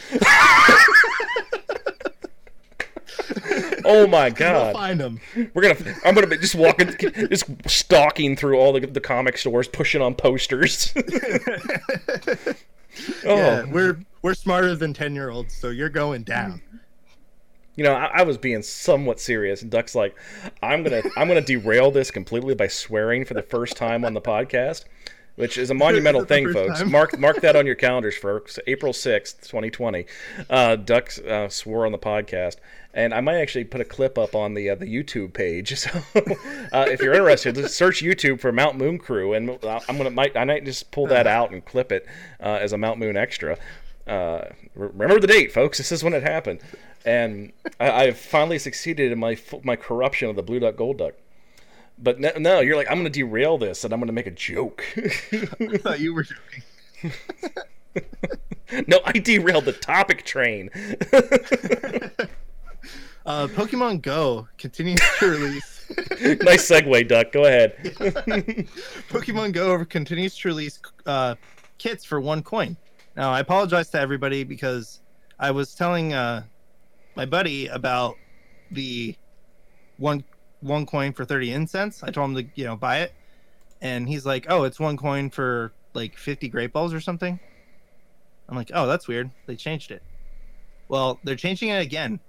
[3.84, 4.68] oh my god!
[4.68, 5.20] We'll find them.
[5.54, 9.68] we're gonna I'm gonna be just walking, just stalking through all the the comic stores,
[9.68, 10.94] pushing on posters.
[10.98, 12.56] oh.
[13.26, 16.62] Yeah, we're we're smarter than ten year olds, so you're going down.
[17.76, 20.16] You know, I, I was being somewhat serious, and Duck's like,
[20.63, 24.22] "I'm gonna, I'm gonna derail this completely by swearing for the first time on the
[24.22, 24.86] podcast."
[25.38, 26.80] Which is a monumental Is it the thing, folks.
[26.80, 26.91] time?
[26.91, 30.06] Mark mark that on your calendars for April sixth, twenty twenty.
[30.50, 32.58] Uh, Duck uh, swore on the podcast,
[32.93, 35.73] and I might actually put a clip up on the uh, the YouTube page.
[35.78, 35.89] So
[36.73, 40.10] uh, if you're interested, just search YouTube for Mount Moon Crew, and uh, I'm gonna
[40.12, 42.06] might I might just pull that out and clip it
[42.41, 43.58] uh, as a Mount Moon extra.
[44.08, 45.78] Uh, remember the date, folks.
[45.78, 46.62] This is when it happened,
[47.06, 51.13] and I, I've finally succeeded in my my corruption of the Blue Duck Gold Duck.
[52.00, 54.28] But no, no, you're like I'm going to derail this and I'm going to make
[54.28, 54.84] a joke.
[54.98, 56.64] I thought you were joking.
[58.88, 60.70] no, I derailed the topic train.
[63.26, 65.86] Uh, Pokemon Go continues to release.
[66.44, 67.34] nice segue, Duck.
[67.34, 67.76] Go ahead.
[69.10, 71.36] Pokemon Go continues to release uh,
[71.78, 72.78] kits for one coin.
[73.18, 75.02] Now, I apologize to everybody because
[75.40, 76.44] I was telling uh,
[77.18, 78.16] my buddy about
[78.72, 79.14] the
[79.98, 80.24] one
[80.62, 82.04] one coin for 30 incense.
[82.04, 83.13] I told him to, you know, buy it.
[83.82, 87.39] And he's like, oh, it's one coin for like 50 great balls or something.
[88.50, 89.30] I'm like, oh, that's weird.
[89.46, 90.02] They changed it.
[90.88, 92.20] Well, they're changing it again.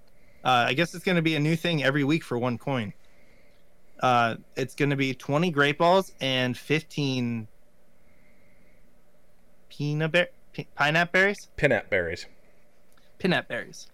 [0.45, 2.93] Uh, I guess it's going to be a new thing every week for one coin.
[4.01, 7.49] Uh, it's going to be 20 great balls and 15
[9.69, 12.27] peanut bear, pi- pineapple berries, Pinap berries.
[13.19, 13.89] peanut berries.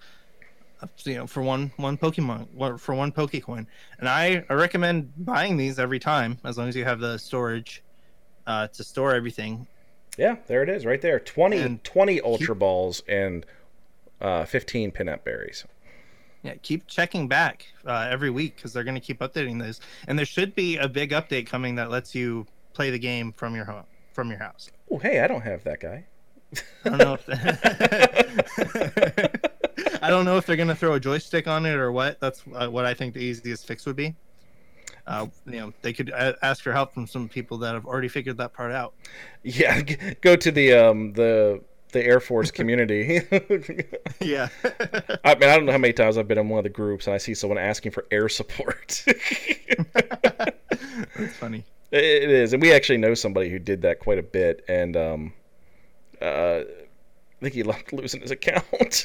[1.04, 3.66] You know, for one one Pokemon, for one Pokecoin,
[3.98, 7.82] and I, I recommend buying these every time as long as you have the storage
[8.46, 9.66] uh, to store everything.
[10.16, 11.18] Yeah, there it is, right there.
[11.18, 13.44] 20, And 20 Ultra Balls and
[14.20, 15.64] uh, 15 Pinap berries.
[16.42, 20.18] Yeah, keep checking back uh, every week because they're going to keep updating this, and
[20.18, 23.64] there should be a big update coming that lets you play the game from your
[23.64, 24.70] home, from your house.
[24.90, 26.04] Oh, hey, I don't have that guy.
[26.84, 29.40] I don't know if
[30.04, 32.20] I don't know if they're gonna throw a joystick on it or what.
[32.20, 34.14] That's uh, what I think the easiest fix would be.
[35.06, 38.08] Uh, you know, they could a- ask for help from some people that have already
[38.08, 38.92] figured that part out.
[39.42, 41.62] Yeah, g- go to the um the
[41.92, 43.22] the Air Force community.
[44.20, 44.48] Yeah,
[45.24, 47.06] I mean, I don't know how many times I've been in one of the groups
[47.06, 49.04] and I see someone asking for air support.
[51.16, 51.64] that's funny.
[51.90, 55.32] It is, and we actually know somebody who did that quite a bit, and um,
[56.22, 56.64] uh, I
[57.40, 59.04] think he left losing his account.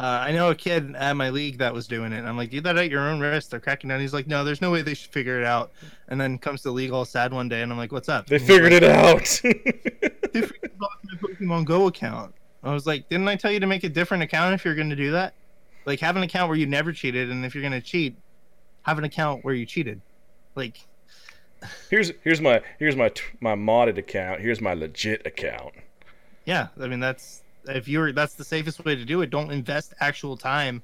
[0.00, 2.20] Uh, I know a kid at my league that was doing it.
[2.20, 3.50] And I'm like, do that at your own risk.
[3.50, 4.00] They're cracking down.
[4.00, 5.72] He's like, no, there's no way they should figure it out.
[6.08, 8.26] And then comes to the league all sad one day, and I'm like, what's up?
[8.26, 9.18] they figured it out.
[9.42, 12.34] They freaking blocked my Pokemon Go account.
[12.62, 14.88] I was like, didn't I tell you to make a different account if you're going
[14.88, 15.34] to do that?
[15.84, 18.16] Like, have an account where you never cheated, and if you're going to cheat,
[18.84, 20.00] have an account where you cheated.
[20.54, 20.80] Like,
[21.90, 24.40] here's here's my here's my t- my modded account.
[24.40, 25.74] Here's my legit account.
[26.46, 29.30] yeah, I mean, that's if you're that's the safest way to do it.
[29.30, 30.82] Don't invest actual time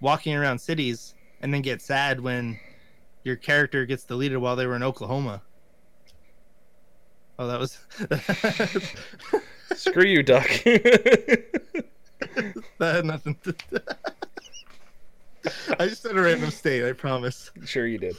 [0.00, 2.58] walking around cities and then get sad when
[3.24, 5.42] your character gets deleted while they were in Oklahoma.
[7.38, 7.78] Oh, that was
[9.74, 10.48] Screw you, Duck.
[10.64, 11.44] that
[12.80, 13.36] had nothing.
[13.44, 13.52] To...
[13.52, 13.78] do.
[15.78, 16.84] I just said a random state.
[16.84, 17.50] I promise.
[17.64, 18.16] sure you did.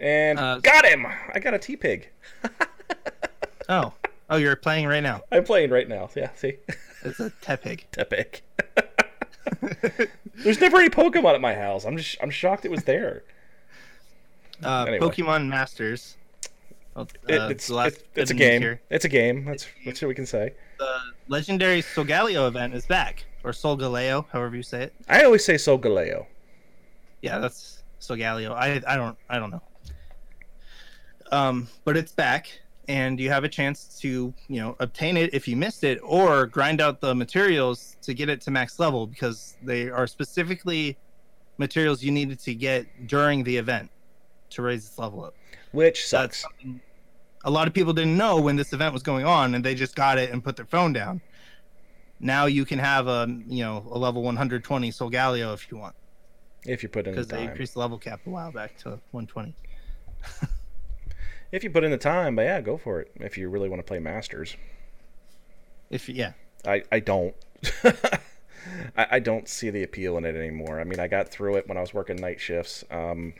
[0.00, 1.06] And Uh, got him.
[1.06, 2.04] I got a Tepig.
[3.68, 3.92] Oh,
[4.30, 5.22] oh, you're playing right now.
[5.32, 6.08] I'm playing right now.
[6.14, 6.54] Yeah, see,
[7.02, 7.84] It's a Tepig.
[7.92, 8.40] Tepig.
[10.42, 11.84] There's never any Pokemon at my house.
[11.84, 13.22] I'm just I'm shocked it was there.
[14.62, 14.98] Uh, Anyway.
[15.06, 16.16] Pokemon Masters.
[16.94, 18.62] Well, It, uh, it's the last it's, it's a game.
[18.62, 18.80] here.
[18.90, 19.44] It's a game.
[19.44, 20.54] That's that's what we can say.
[20.78, 24.94] The legendary Solgaleo event is back, or Solgaleo, however you say it.
[25.08, 26.26] I always say Solgaleo.
[27.20, 28.52] Yeah, that's Solgaleo.
[28.52, 29.62] I I don't I don't know.
[31.32, 35.48] Um, but it's back, and you have a chance to you know obtain it if
[35.48, 39.56] you missed it, or grind out the materials to get it to max level because
[39.62, 40.96] they are specifically
[41.58, 43.90] materials you needed to get during the event
[44.50, 45.34] to raise its level up.
[45.72, 46.44] Which sucks.
[47.44, 49.94] a lot of people didn't know when this event was going on, and they just
[49.94, 51.20] got it and put their phone down.
[52.20, 55.94] Now you can have a you know a level 120 Solgaleo if you want,
[56.64, 59.00] If you put in the because they increased the level cap a while back to
[59.10, 59.54] 120.
[61.54, 63.12] If you put in the time, but yeah, go for it.
[63.14, 64.56] If you really want to play Masters.
[65.88, 66.32] If yeah,
[66.66, 67.32] I, I don't.
[68.96, 70.80] I, I don't see the appeal in it anymore.
[70.80, 72.82] I mean, I got through it when I was working night shifts.
[72.90, 73.34] Um,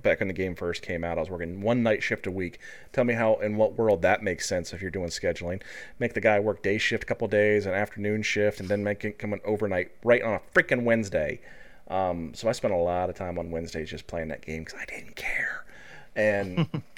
[0.00, 2.60] back when the game first came out, I was working one night shift a week.
[2.92, 5.60] Tell me how, in what world that makes sense if you're doing scheduling.
[5.98, 9.04] Make the guy work day shift a couple days, an afternoon shift, and then make
[9.04, 11.40] it come an overnight right on a freaking Wednesday.
[11.88, 14.78] Um, so I spent a lot of time on Wednesdays just playing that game because
[14.80, 15.64] I didn't care.
[16.14, 16.68] And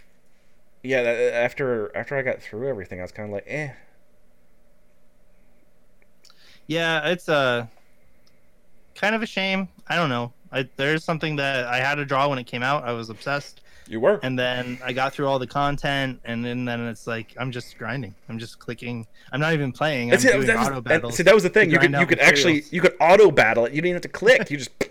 [0.86, 3.70] yeah, that, after after I got through everything, I was kind of like, eh.
[6.66, 7.68] yeah, it's a
[8.94, 9.68] kind of a shame.
[9.88, 10.32] I don't know.
[10.52, 12.84] I, there's something that I had to draw when it came out.
[12.84, 14.20] I was obsessed, You were.
[14.22, 17.76] and then I got through all the content, and then, then it's like I'm just
[17.78, 18.14] grinding.
[18.28, 19.06] I'm just clicking.
[19.32, 20.12] I'm not even playing.
[20.12, 21.16] I'm it, doing auto and- battles.
[21.16, 21.70] see, that was the thing.
[21.70, 23.72] You could you could actually you could auto battle it.
[23.72, 24.50] You didn't have to click.
[24.50, 24.70] You just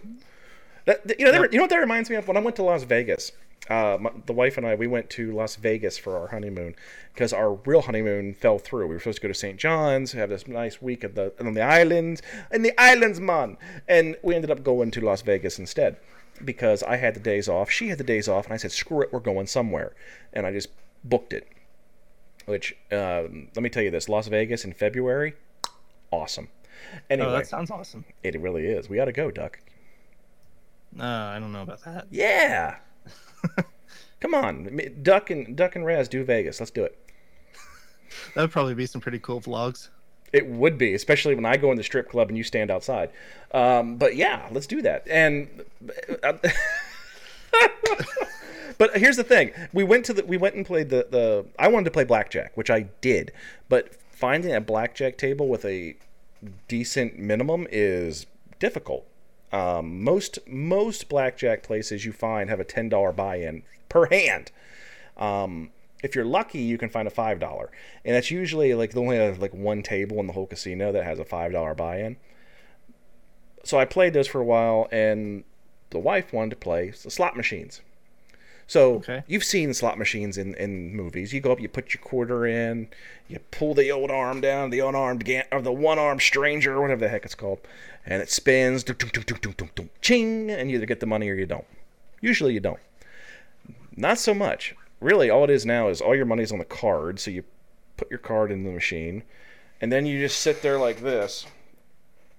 [0.86, 1.52] that, you know Yep.
[1.52, 3.32] you know what that reminds me of when I went to Las Vegas.
[3.68, 6.76] Uh, my, the wife and I we went to Las Vegas for our honeymoon
[7.14, 8.88] because our real honeymoon fell through.
[8.88, 9.58] We were supposed to go to St.
[9.58, 12.22] John's, have this nice week at the on the islands,
[12.52, 13.58] in the islands, man.
[13.88, 15.98] And we ended up going to Las Vegas instead
[16.44, 19.02] because I had the days off, she had the days off, and I said, "Screw
[19.02, 19.94] it, we're going somewhere,"
[20.34, 20.70] and I just
[21.04, 21.48] booked it.
[22.46, 25.34] Which um, let me tell you this: Las Vegas in February,
[26.12, 26.50] awesome.
[27.10, 28.06] Anyway, Oh, that sounds awesome.
[28.22, 28.90] it really is.
[28.90, 29.60] We ought to go, Duck.
[31.00, 32.08] Uh, I don't know about that.
[32.10, 32.78] Yeah.
[34.22, 36.60] Come on, Duck and Duck and Raz do Vegas.
[36.60, 36.98] Let's do it.
[38.34, 39.90] That would probably be some pretty cool vlogs.
[40.34, 43.10] It would be, especially when I go in the strip club and you stand outside.
[43.52, 45.08] Um, but yeah, let's do that.
[45.08, 45.64] And
[48.78, 51.46] but here's the thing: we went to the we went and played the the.
[51.60, 53.32] I wanted to play blackjack, which I did,
[53.70, 55.96] but finding a blackjack table with a
[56.68, 58.26] decent minimum is
[58.60, 59.06] difficult.
[59.56, 64.52] Um, most most blackjack places you find have a ten dollar buy-in per hand.
[65.16, 65.70] Um,
[66.04, 67.72] if you're lucky, you can find a five dollar,
[68.04, 71.06] and that's usually like the only have like one table in the whole casino that
[71.06, 72.18] has a five dollar buy-in.
[73.64, 75.46] So I played those for a while, and
[75.92, 77.80] the wife wanted to play the slot machines.
[78.68, 79.24] So Okay.
[79.28, 81.34] you've seen slot machines in, in movies.
[81.34, 82.88] You go up, you put your quarter in,
[83.28, 86.82] you pull the old arm down, the unarmed gan- or the one armed stranger, or
[86.82, 87.60] whatever the heck it's called,
[88.06, 88.84] and it spins,
[90.02, 91.66] ching, and you either get the money or you don't.
[92.22, 92.80] Usually you don't.
[93.96, 94.76] Not so much.
[95.00, 97.44] Really, all it is now is all your money's on the card, so you
[97.98, 99.24] put your card in the machine,
[99.80, 101.46] and then you just sit there like this.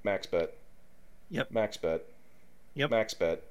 [0.03, 0.55] Max bet.
[1.31, 1.51] Yep.
[1.53, 2.03] Max bet.
[2.75, 2.91] Yep.
[2.91, 3.43] Max bet.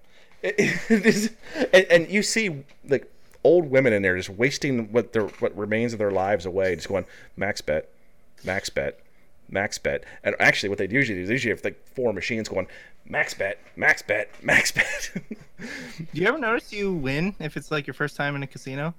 [0.42, 0.56] It-
[0.92, 1.32] it is-
[1.74, 3.12] and, and you see like
[3.44, 6.88] old women in there just wasting what their what remains of their lives away, just
[6.88, 7.06] going
[7.38, 7.90] max bet,
[8.44, 9.00] max bet,
[9.50, 10.04] max bet.
[10.24, 12.68] And actually, what they usually do is usually have like four machines going
[13.08, 15.12] max bet, max bet, max bet.
[15.60, 15.66] Do
[16.22, 18.94] you ever notice you win if it's like your first time in a casino?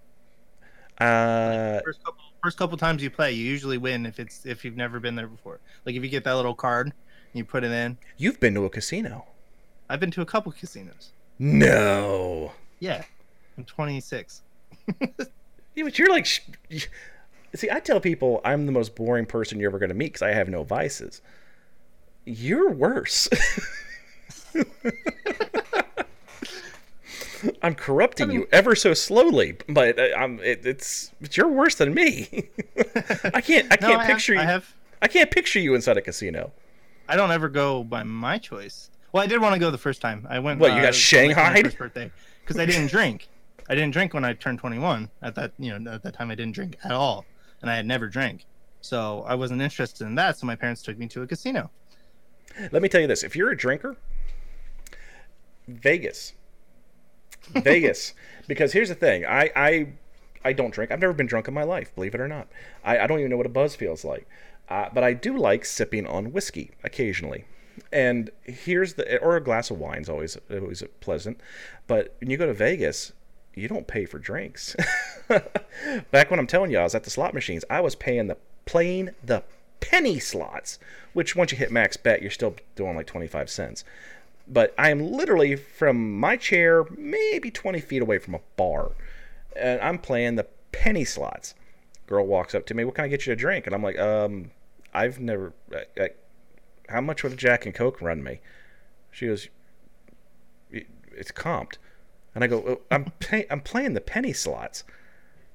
[0.99, 4.76] uh, First couple, first couple times you play, you usually win if it's if you've
[4.76, 5.61] never been there before.
[5.84, 6.95] Like if you get that little card and
[7.34, 7.99] you put it in.
[8.16, 9.26] you've been to a casino?
[9.89, 11.11] I've been to a couple casinos.
[11.39, 12.53] No.
[12.80, 13.05] Yeah,
[13.59, 14.43] I'm 26.
[15.74, 19.78] Yeah, but you're like, see, I tell people I'm the most boring person you're ever
[19.78, 21.20] going to meet because I have no vices.
[22.24, 23.28] You're worse.
[27.62, 31.93] I'm corrupting you ever so slowly, but uh, I'm it, it's but you're worse than
[31.95, 32.49] me.
[33.34, 34.49] I can't I No, can't I picture have, you.
[34.49, 34.74] I have.
[35.03, 36.53] I can't picture you inside a casino.
[37.09, 38.91] I don't ever go by my choice.
[39.17, 40.27] Well, I did want to go the first time.
[40.29, 40.61] I went.
[40.61, 40.93] What, you got uh,
[41.62, 42.12] first birthday
[42.43, 43.31] because I didn't drink.
[43.67, 45.09] I didn't drink when I turned 21.
[45.23, 47.25] At that, you know, at that time I didn't drink at all,
[47.62, 48.45] and I had never drank.
[48.83, 50.37] So I wasn't interested in that.
[50.37, 51.71] So my parents took me to a casino.
[52.73, 53.97] Let me tell you this: if you're a drinker,
[55.67, 56.35] Vegas,
[57.49, 58.12] Vegas.
[58.47, 59.93] Because here's the thing: I, I,
[60.45, 60.91] I don't drink.
[60.91, 62.49] I've never been drunk in my life, believe it or not.
[62.85, 64.29] I, I don't even know what a buzz feels like.
[64.69, 67.47] Uh, but I do like sipping on whiskey occasionally.
[67.93, 71.41] And here's the or a glass of wine's always always pleasant.
[71.87, 73.12] But when you go to Vegas,
[73.55, 74.76] you don't pay for drinks.
[76.11, 77.64] Back when I'm telling you, I was at the slot machines.
[77.70, 79.43] I was paying the playing the
[79.80, 80.78] penny slots,
[81.12, 83.84] which once you hit max bet, you're still doing like 25 cents.
[84.49, 88.93] But I am literally from my chair, maybe 20 feet away from a bar,
[89.57, 91.55] and I'm playing the penny slots.
[92.07, 93.99] Girl walks up to me, "What can I get you to drink?" And I'm like,
[93.99, 94.53] "Um,
[94.95, 95.53] I've never.
[95.72, 96.11] I, I,
[96.89, 98.41] how much would a Jack and Coke run me?"
[99.11, 99.49] She goes,
[100.70, 101.76] "It's comped,"
[102.34, 104.84] and I go, "Oh, "I'm pay, I'm playing the penny slots,"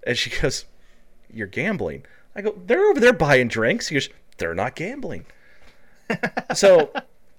[0.05, 0.65] and she goes,
[1.31, 2.05] "You're gambling."
[2.35, 5.25] I go, "They're over there buying drinks." She goes, "They're not gambling."
[6.53, 6.91] so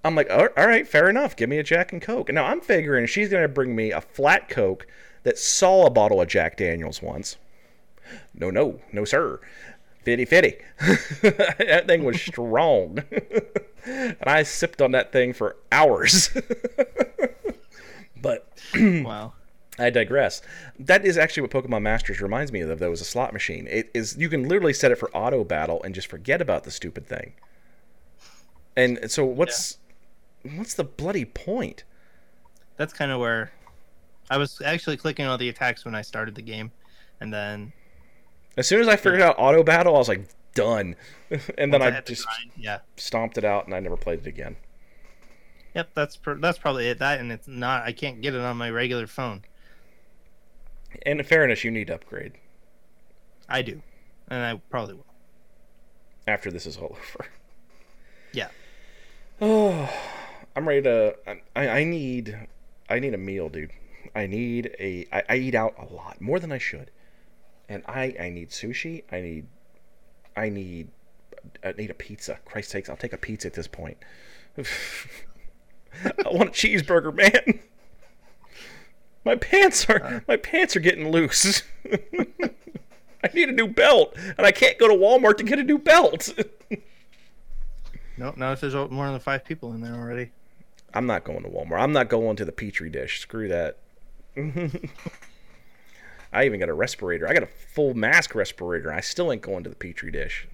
[0.05, 1.37] I'm like, all right, fair enough.
[1.37, 2.29] Give me a Jack and Coke.
[2.29, 4.87] And now I'm figuring she's gonna bring me a flat Coke
[5.23, 7.37] that saw a bottle of Jack Daniels once.
[8.35, 9.41] No, no, no, sir.
[10.03, 10.57] Fitty fitty.
[10.81, 13.05] that thing was strong.
[13.85, 16.31] And I sipped on that thing for hours.
[18.23, 19.35] but Wow.
[19.79, 20.43] I digress.
[20.79, 23.67] That is actually what Pokemon Masters reminds me of, though, is a slot machine.
[23.69, 26.71] It is you can literally set it for auto battle and just forget about the
[26.71, 27.33] stupid thing.
[28.77, 29.79] And so what's
[30.57, 31.85] what's the bloody point?
[32.77, 33.53] That's kind of where
[34.31, 36.71] I was actually clicking all the attacks when I started the game,
[37.21, 37.73] and then
[38.57, 40.97] As soon as I figured out auto battle, I was like, done.
[41.59, 42.79] and then once I, just grind, yeah.
[42.97, 44.57] stomped it out and I never played it again.
[45.75, 46.99] Yep, that's pr- that's probably it.
[46.99, 47.85] That and it's not.
[47.85, 49.43] I can't get it on my regular phone.
[51.07, 52.35] And in fairness, you need to upgrade
[53.49, 53.83] I do,
[54.29, 55.07] and I probably will.
[56.27, 57.27] after this is all over.
[58.33, 58.49] Yeah.
[59.41, 59.91] Oh,
[60.57, 61.17] I'm ready to.
[61.57, 62.49] I, I need.
[62.89, 63.73] I need a meal, dude.
[64.15, 65.07] I need a.
[65.13, 66.91] I, I eat out a lot more than I should,
[67.69, 69.05] and I I need sushi.
[69.11, 69.47] I need.
[70.37, 70.89] I need.
[71.65, 72.39] I need a pizza.
[72.45, 73.99] Christ sakes, I'll take a pizza at this point.
[74.59, 77.61] I want a cheeseburger, man.
[79.25, 80.21] My pants are uh.
[80.27, 81.63] my pants are getting loose.
[83.25, 85.79] I need a new belt, and I can't go to Walmart to get a new
[85.79, 86.35] belt.
[88.17, 90.33] Nope, not if there's more than five people in there already.
[90.93, 91.81] I'm not going to Walmart.
[91.81, 93.21] I'm not going to the Petri dish.
[93.21, 93.79] Screw that.
[96.33, 97.29] I even got a respirator.
[97.29, 98.93] I got a full mask respirator.
[98.93, 100.47] I still ain't going to the Petri dish.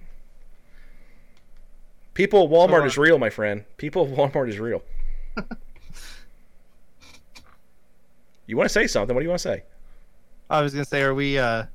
[2.13, 3.63] People at Walmart is real, my friend.
[3.77, 4.81] People at Walmart is real.
[8.45, 9.15] you want to say something?
[9.15, 9.63] What do you want to say?
[10.49, 11.37] I was gonna say, are we?
[11.37, 11.67] uh Are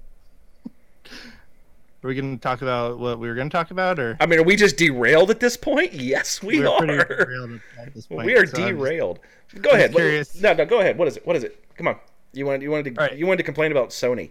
[2.03, 4.57] we gonna talk about what we were gonna talk about, or I mean, are we
[4.57, 5.93] just derailed at this point?
[5.95, 6.85] Yes, we We're are.
[6.85, 9.21] derailed at this point, we are so I'm just- derailed.
[9.63, 9.93] Go ahead.
[9.95, 10.35] Curious.
[10.41, 10.99] No, no, go ahead.
[10.99, 11.25] What is it?
[11.27, 11.65] What is it?
[11.77, 11.97] Come on.
[12.37, 13.17] You wanted you wanted to right.
[13.17, 14.31] you wanted to complain about Sony.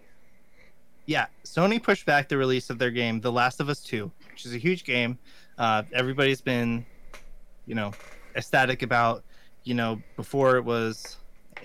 [1.05, 4.45] Yeah, Sony pushed back the release of their game, The Last of Us 2, which
[4.45, 5.19] is a huge game.
[5.57, 6.85] Uh, everybody's been,
[7.65, 7.91] you know,
[8.35, 9.23] ecstatic about.
[9.65, 11.17] You know, before it was,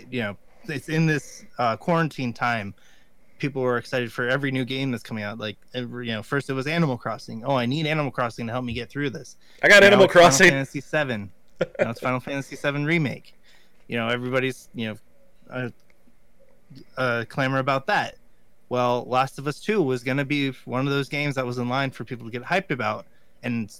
[0.09, 0.37] you know,
[0.69, 2.75] it's in this uh, quarantine time.
[3.39, 5.39] People were excited for every new game that's coming out.
[5.39, 7.45] Like, every, you know, first it was Animal Crossing.
[7.45, 9.37] Oh, I need Animal Crossing to help me get through this.
[9.65, 10.51] I got Now Animal it's Final Crossing.
[10.51, 11.33] Fantasy Seven.
[11.61, 13.35] now it's Final Fantasy Seven remake.
[13.89, 14.97] You know, everybody's you know,
[15.51, 15.71] uh,
[16.97, 18.17] uh, clamor about that.
[18.69, 21.59] Well, Last of Us Two was going to be one of those games that was
[21.59, 23.07] in line for people to get hyped about.
[23.43, 23.73] And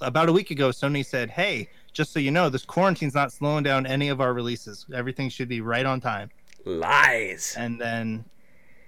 [0.00, 3.64] about a week ago, Sony said, "Hey, just so you know, this quarantine's not slowing
[3.64, 4.84] down any of our releases.
[4.92, 6.30] Everything should be right on time."
[6.66, 7.54] Lies.
[7.58, 8.24] and then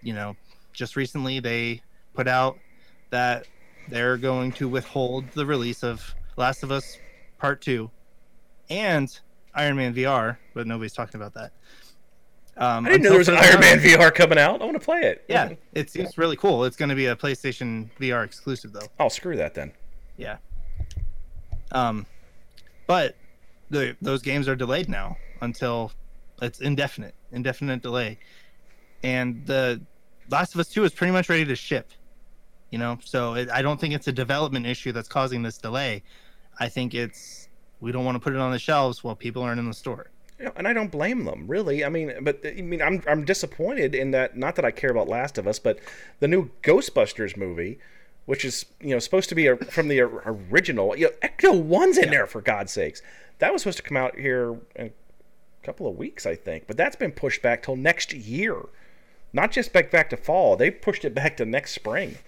[0.03, 0.37] you know
[0.73, 1.83] just recently they
[2.15, 2.59] put out
[3.11, 3.47] that
[3.89, 6.99] they're going to withhold the release of last of us
[7.39, 7.91] part 2
[8.71, 9.21] and
[9.55, 11.53] iron man vr but nobody's talking about that
[12.59, 13.79] um, I didn't know there was an Iron Man.
[13.79, 14.63] VR coming out.
[14.63, 15.25] I want to play it.
[15.29, 19.09] yeah it seems really cool it's going to be a playstation vr exclusive though Oh,
[19.09, 19.73] screw that then.
[20.17, 20.37] yeah
[21.73, 22.07] um
[22.87, 23.17] but
[23.71, 25.93] the those games are delayed now until
[26.43, 28.19] it's indefinite indefinite delay
[29.03, 29.81] and the
[30.31, 31.91] last of us 2 is pretty much ready to ship
[32.71, 36.03] you know so it, i don't think it's a development issue that's causing this delay
[36.61, 37.49] i think it's
[37.81, 40.11] we don't want to put it on the shelves while people aren't in the store
[40.39, 41.85] You know, and I don't blame them, really.
[41.85, 44.37] I mean, but I mean, I'm I'm disappointed in that.
[44.37, 45.79] Not that I care about Last of Us, but
[46.21, 47.79] the new Ghostbusters movie,
[48.27, 50.97] which is you know supposed to be a, from the original.
[50.97, 53.01] You know, Ecto One's in there for God's sakes.
[53.39, 56.77] That was supposed to come out here in a couple of weeks, I think, but
[56.77, 58.61] that's been pushed back till next year.
[59.33, 60.57] Not just back back to fall.
[60.57, 62.19] They pushed it back to next spring.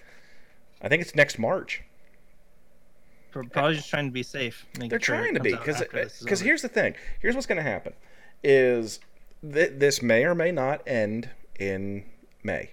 [0.81, 1.83] I think it's next March.
[3.31, 6.17] Pro- probably just trying to be safe They're sure trying to be because after this
[6.17, 6.95] is because here's the thing.
[7.19, 7.93] Here's what's going to happen:
[8.43, 8.99] is
[9.41, 12.05] th- this may or may not end in
[12.43, 12.71] May.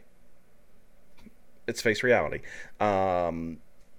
[1.66, 2.40] Let's face reality.
[2.80, 3.58] Um,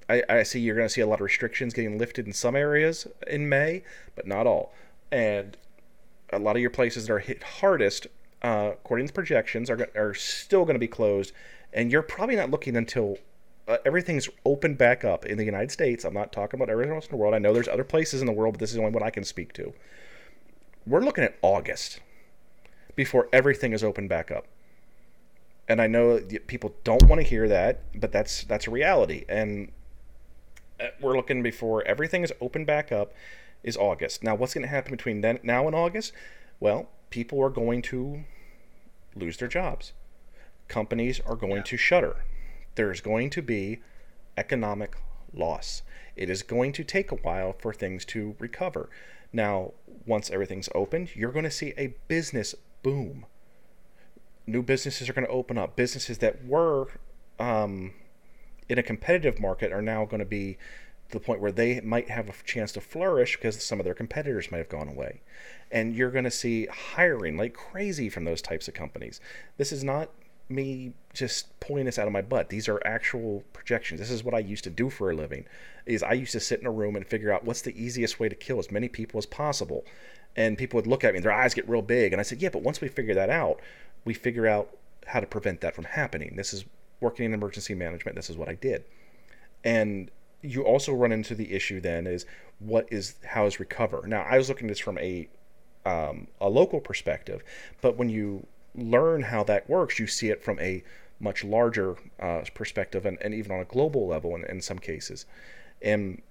[0.09, 2.55] I, I see you're going to see a lot of restrictions getting lifted in some
[2.55, 3.83] areas in May,
[4.15, 4.73] but not all.
[5.11, 5.57] And
[6.31, 8.07] a lot of your places that are hit hardest,
[8.41, 11.33] uh, according to projections, are are still going to be closed.
[11.73, 13.17] And you're probably not looking until
[13.67, 16.05] uh, everything's opened back up in the United States.
[16.05, 17.33] I'm not talking about everything else in the world.
[17.33, 19.23] I know there's other places in the world, but this is only what I can
[19.23, 19.73] speak to.
[20.85, 21.99] We're looking at August
[22.95, 24.45] before everything is opened back up.
[25.67, 29.25] And I know people don't want to hear that, but that's that's a reality.
[29.27, 29.73] And
[30.79, 33.11] uh, we're looking before everything is opened back up
[33.63, 34.23] is August.
[34.23, 36.13] Now, what's going to happen between then now and August?
[36.61, 38.23] Well, people are going to
[39.13, 39.91] lose their jobs.
[40.69, 42.23] Companies are going to shutter.
[42.77, 43.79] There's going to be
[44.37, 44.95] economic
[45.33, 45.81] loss.
[46.15, 48.87] It is going to take a while for things to recover.
[49.33, 49.71] Now,
[50.05, 52.53] once everything's opened, you're going to see a business
[52.83, 53.25] boom.
[54.45, 55.75] New businesses are going to open up.
[55.75, 56.87] Businesses that were
[57.39, 57.93] um,
[58.69, 60.59] in a competitive market are now going to be
[61.09, 63.95] to the point where they might have a chance to flourish because some of their
[63.95, 65.21] competitors might have gone away.
[65.71, 69.19] And you're going to see hiring like crazy from those types of companies.
[69.57, 70.11] This is not
[70.49, 72.49] me just pulling this out of my butt.
[72.49, 73.99] These are actual projections.
[73.99, 75.45] This is what I used to do for a living.
[75.85, 78.29] Is I used to sit in a room and figure out what's the easiest way
[78.29, 79.85] to kill as many people as possible.
[80.35, 82.13] And people would look at me and their eyes get real big.
[82.13, 83.59] And I said, "Yeah, but once we figure that out,
[84.05, 84.77] we figure out
[85.07, 86.35] how to prevent that from happening.
[86.35, 86.65] This is
[86.99, 88.15] working in emergency management.
[88.15, 88.83] This is what I did."
[89.63, 92.25] And you also run into the issue then is
[92.59, 95.27] what is how is recover now i was looking at this from a
[95.85, 97.43] um, a local perspective
[97.81, 98.45] but when you
[98.75, 100.83] learn how that works you see it from a
[101.19, 105.25] much larger uh, perspective and, and even on a global level in, in some cases.
[105.81, 106.21] And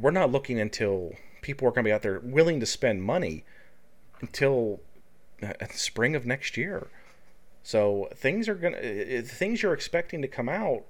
[0.00, 1.12] we're not looking until
[1.42, 3.44] people are going to be out there willing to spend money
[4.20, 4.80] until
[5.42, 6.88] uh, spring of next year.
[7.62, 10.84] So things are going to things you're expecting to come out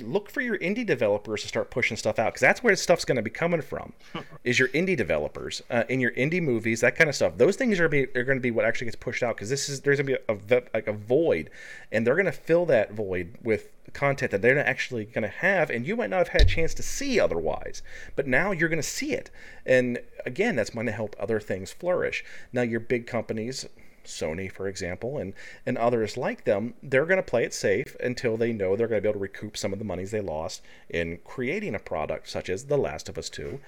[0.00, 3.16] look for your indie developers to start pushing stuff out because that's where stuff's going
[3.16, 3.92] to be coming from
[4.44, 7.36] is your indie developers uh, in your indie movies that kind of stuff.
[7.36, 9.68] Those things are, be, are going to be what actually gets pushed out because this
[9.68, 11.50] is there's going to be a, like a void
[11.92, 15.28] and they're going to fill that void with content that they're not actually going to
[15.28, 17.82] have and you might not have had a chance to see otherwise
[18.16, 19.30] but now you're going to see it.
[19.64, 22.24] And again that's going to help other things flourish.
[22.52, 23.66] Now your big companies
[24.08, 25.34] Sony, for example, and,
[25.64, 28.98] and others like them, they're going to play it safe until they know they're going
[28.98, 32.28] to be able to recoup some of the monies they lost in creating a product
[32.28, 33.60] such as The Last of Us 2.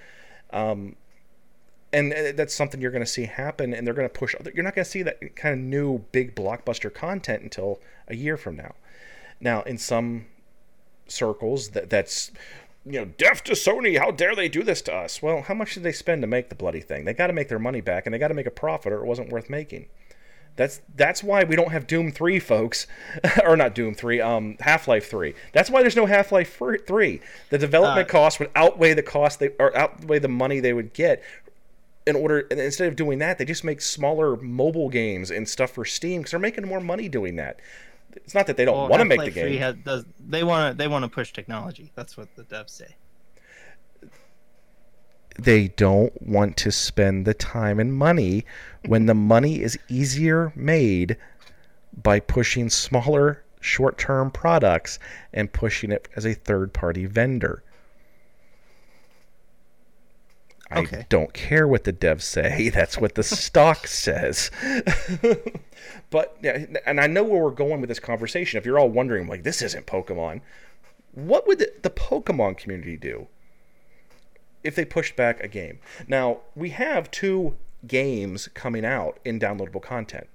[0.53, 0.97] Um,
[1.93, 4.35] and that's something you're going to see happen, and they're going to push.
[4.55, 8.37] You're not going to see that kind of new big blockbuster content until a year
[8.37, 8.75] from now.
[9.41, 10.27] Now, in some
[11.09, 12.31] circles, that that's
[12.85, 13.99] you know, deaf to Sony.
[13.99, 15.21] How dare they do this to us?
[15.21, 17.05] Well, how much did they spend to make the bloody thing?
[17.05, 19.03] They got to make their money back, and they got to make a profit, or
[19.03, 19.87] it wasn't worth making.
[20.61, 22.87] That's that's why we don't have Doom 3, folks.
[23.47, 25.33] or not Doom 3, um Half-Life 3.
[25.55, 26.55] That's why there's no Half-Life
[26.87, 27.21] 3.
[27.49, 30.93] The development uh, cost would outweigh the cost they or outweigh the money they would
[30.93, 31.23] get
[32.07, 35.71] in order and instead of doing that, they just make smaller mobile games and stuff
[35.71, 37.59] for Steam cuz they're making more money doing that.
[38.17, 39.57] It's not that they don't well, want to make the game.
[39.61, 41.91] Has, does, they want to they want to push technology.
[41.95, 42.97] That's what the devs say
[45.39, 48.45] they don't want to spend the time and money
[48.87, 51.17] when the money is easier made
[52.03, 54.99] by pushing smaller short term products
[55.33, 57.63] and pushing it as a third party vendor.
[60.73, 60.99] Okay.
[60.99, 62.69] I don't care what the devs say.
[62.75, 64.51] That's what the stock says.
[66.11, 68.59] but and I know where we're going with this conversation.
[68.59, 70.43] If you're all wondering, like, this isn't Pokemon,
[71.13, 73.27] what would the, the Pokemon community do?
[74.63, 75.79] If they pushed back a game.
[76.09, 77.57] Now, we have two
[77.87, 80.29] games coming out in downloadable content.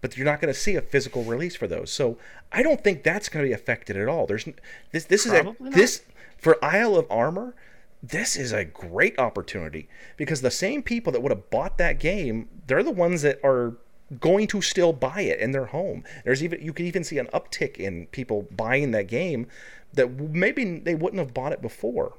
[0.00, 1.90] But you're not going to see a physical release for those.
[1.90, 2.18] So,
[2.52, 4.26] I don't think that's going to be affected at all.
[4.26, 4.46] There's
[4.92, 6.02] this this Probably is a, this
[6.38, 7.54] for Isle of Armor,
[8.02, 12.48] this is a great opportunity because the same people that would have bought that game,
[12.66, 13.74] they're the ones that are
[14.20, 16.04] going to still buy it in their home.
[16.24, 19.48] There's even you can even see an uptick in people buying that game
[19.94, 22.14] that maybe they wouldn't have bought it before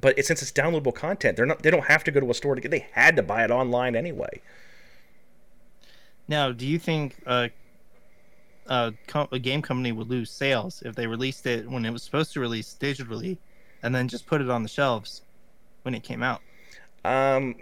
[0.00, 2.34] but it, since it's downloadable content, they're not they don't have to go to a
[2.34, 2.70] store to get.
[2.70, 4.40] They had to buy it online anyway.
[6.28, 7.48] Now, do you think uh,
[8.66, 8.92] a,
[9.32, 12.40] a game company would lose sales if they released it when it was supposed to
[12.40, 13.38] release digitally,
[13.82, 15.22] and then just put it on the shelves
[15.82, 16.42] when it came out?
[17.04, 17.54] Um,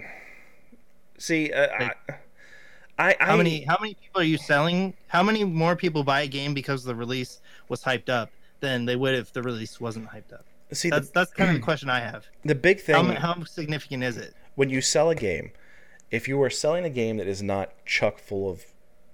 [1.18, 1.96] see, uh, like,
[2.98, 4.94] I, I, how many how many people are you selling?
[5.06, 8.30] How many more people buy a game because the release was hyped up
[8.60, 10.44] than they would if the release wasn't hyped up?
[10.72, 12.26] See, that's, the, that's kind of the question I have.
[12.44, 12.94] The big thing.
[12.94, 14.34] How, how significant is it?
[14.54, 15.52] When you sell a game,
[16.10, 18.64] if you are selling a game that is not chuck full of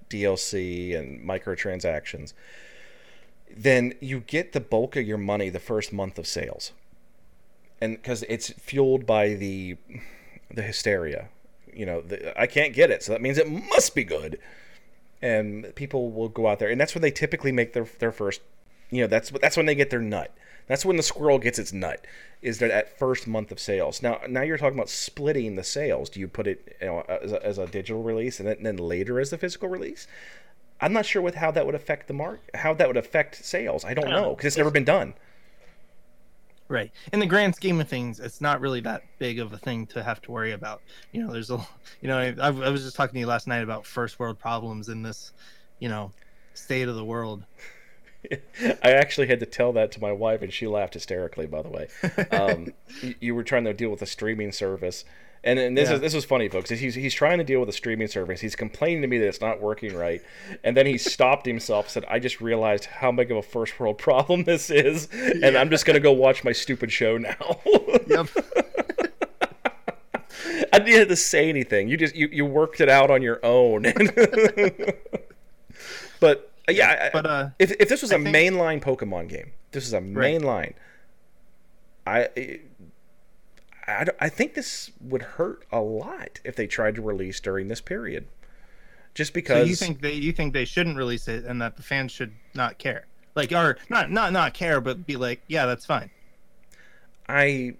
[0.09, 2.33] DLC and microtransactions,
[3.55, 6.73] then you get the bulk of your money the first month of sales,
[7.81, 9.77] and because it's fueled by the
[10.51, 11.29] the hysteria,
[11.75, 14.39] you know, the, I can't get it, so that means it must be good,
[15.21, 18.41] and people will go out there, and that's where they typically make their their first,
[18.91, 20.35] you know, that's that's when they get their nut
[20.73, 22.07] that's when the squirrel gets its nut.
[22.41, 24.01] Is that at first month of sales?
[24.03, 26.09] Now, now you're talking about splitting the sales.
[26.09, 28.65] Do you put it you know, as, a, as a digital release and then, and
[28.65, 30.07] then later as the physical release?
[30.81, 33.85] I'm not sure with how that would affect the mark, how that would affect sales.
[33.85, 35.13] I don't know because it's never been done.
[36.69, 36.91] Right.
[37.13, 40.03] In the grand scheme of things, it's not really that big of a thing to
[40.03, 40.81] have to worry about.
[41.13, 41.59] You know, there's a,
[42.01, 44.89] you know, I, I was just talking to you last night about first world problems
[44.89, 45.33] in this,
[45.81, 46.13] you know,
[46.55, 47.45] state of the world.
[48.83, 51.47] I actually had to tell that to my wife, and she laughed hysterically.
[51.47, 51.89] By the way,
[52.31, 52.73] um,
[53.21, 55.05] you, were trying to deal with a streaming service,
[55.45, 55.97] and, and this yeah.
[55.97, 56.71] is this was funny, folks.
[56.71, 58.41] He's he's trying to deal with a streaming service.
[58.41, 60.23] He's complaining to me that it's not working right,
[60.63, 61.89] and then he stopped himself.
[61.89, 65.61] Said, "I just realized how big of a first world problem this is, and yeah.
[65.61, 67.61] I'm just gonna go watch my stupid show now."
[68.07, 68.29] yep.
[70.73, 71.89] I didn't have to say anything.
[71.89, 73.83] You just you, you worked it out on your own.
[76.21, 78.35] but yeah, but uh, if if this was I a think...
[78.35, 80.75] mainline Pokemon game, this is a mainline.
[82.07, 82.29] Right.
[82.37, 82.61] I,
[83.87, 87.81] I I think this would hurt a lot if they tried to release during this
[87.81, 88.27] period.
[89.15, 91.83] Just because so you think they you think they shouldn't release it and that the
[91.83, 93.07] fans should not care.
[93.35, 96.11] Like, or not not not care, but be like, yeah, that's fine.
[97.29, 97.75] I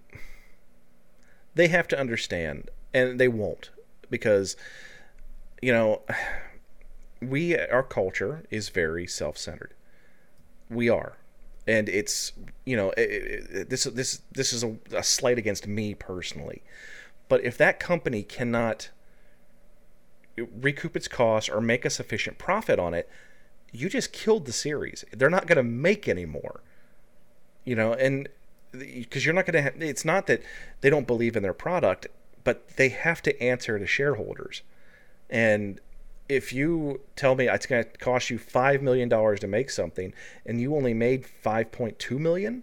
[1.55, 3.71] they have to understand and they won't
[4.11, 4.57] because
[5.61, 6.03] you know
[7.23, 9.75] we our culture is very self-centered.
[10.69, 11.17] We are.
[11.67, 12.33] And it's,
[12.65, 16.63] you know, it, it, this this this is a, a slight against me personally.
[17.29, 18.91] But if that company cannot
[20.37, 23.09] recoup its costs or make a sufficient profit on it,
[23.71, 25.05] you just killed the series.
[25.13, 26.63] They're not going to make any more.
[27.65, 28.29] You know, and
[28.73, 30.43] because you're not going to have, it's not that
[30.81, 32.09] they don't believe in their product,
[32.43, 34.63] but they have to answer to shareholders.
[35.31, 35.81] And
[36.33, 40.15] if you tell me it's going to cost you 5 million dollars to make something
[40.47, 42.63] and you only made 5.2 million,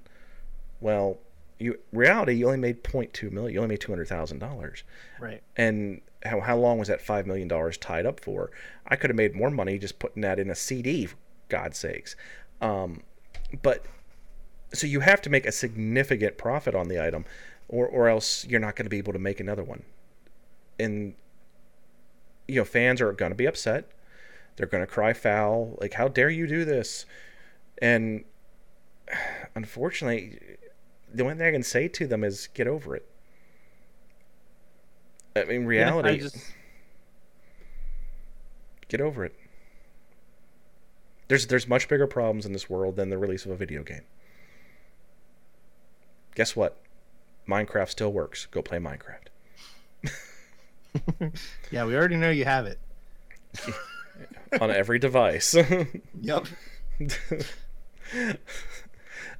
[0.82, 1.20] well,
[1.60, 3.54] you reality you only made 0.2 million.
[3.54, 4.84] You only made $200,000.
[5.20, 5.44] Right.
[5.56, 7.48] And how, how long was that $5 million
[7.80, 8.50] tied up for?
[8.88, 11.16] I could have made more money just putting that in a CD, for
[11.50, 12.16] God's sakes.
[12.62, 13.04] Um,
[13.62, 13.86] but
[14.74, 17.26] so you have to make a significant profit on the item,
[17.68, 19.84] or, or else you're not going to be able to make another one.
[20.80, 21.14] And,
[22.50, 23.92] you know, fans are going to be upset.
[24.56, 25.78] They're going to cry foul.
[25.80, 27.06] Like, how dare you do this?
[27.82, 28.26] And
[29.56, 30.40] unfortunately,
[31.14, 33.08] the only thing I can say to them is get over it.
[35.36, 36.10] I mean, reality.
[36.10, 36.38] Yeah, I just...
[38.90, 39.36] Get over it.
[41.28, 44.02] There's there's much bigger problems in this world than the release of a video game.
[46.34, 46.82] Guess what?
[47.48, 48.48] Minecraft still works.
[48.48, 49.29] Go play Minecraft.
[51.72, 52.80] yeah, we already know you have it.
[54.62, 55.56] On every device.
[56.22, 56.46] yep.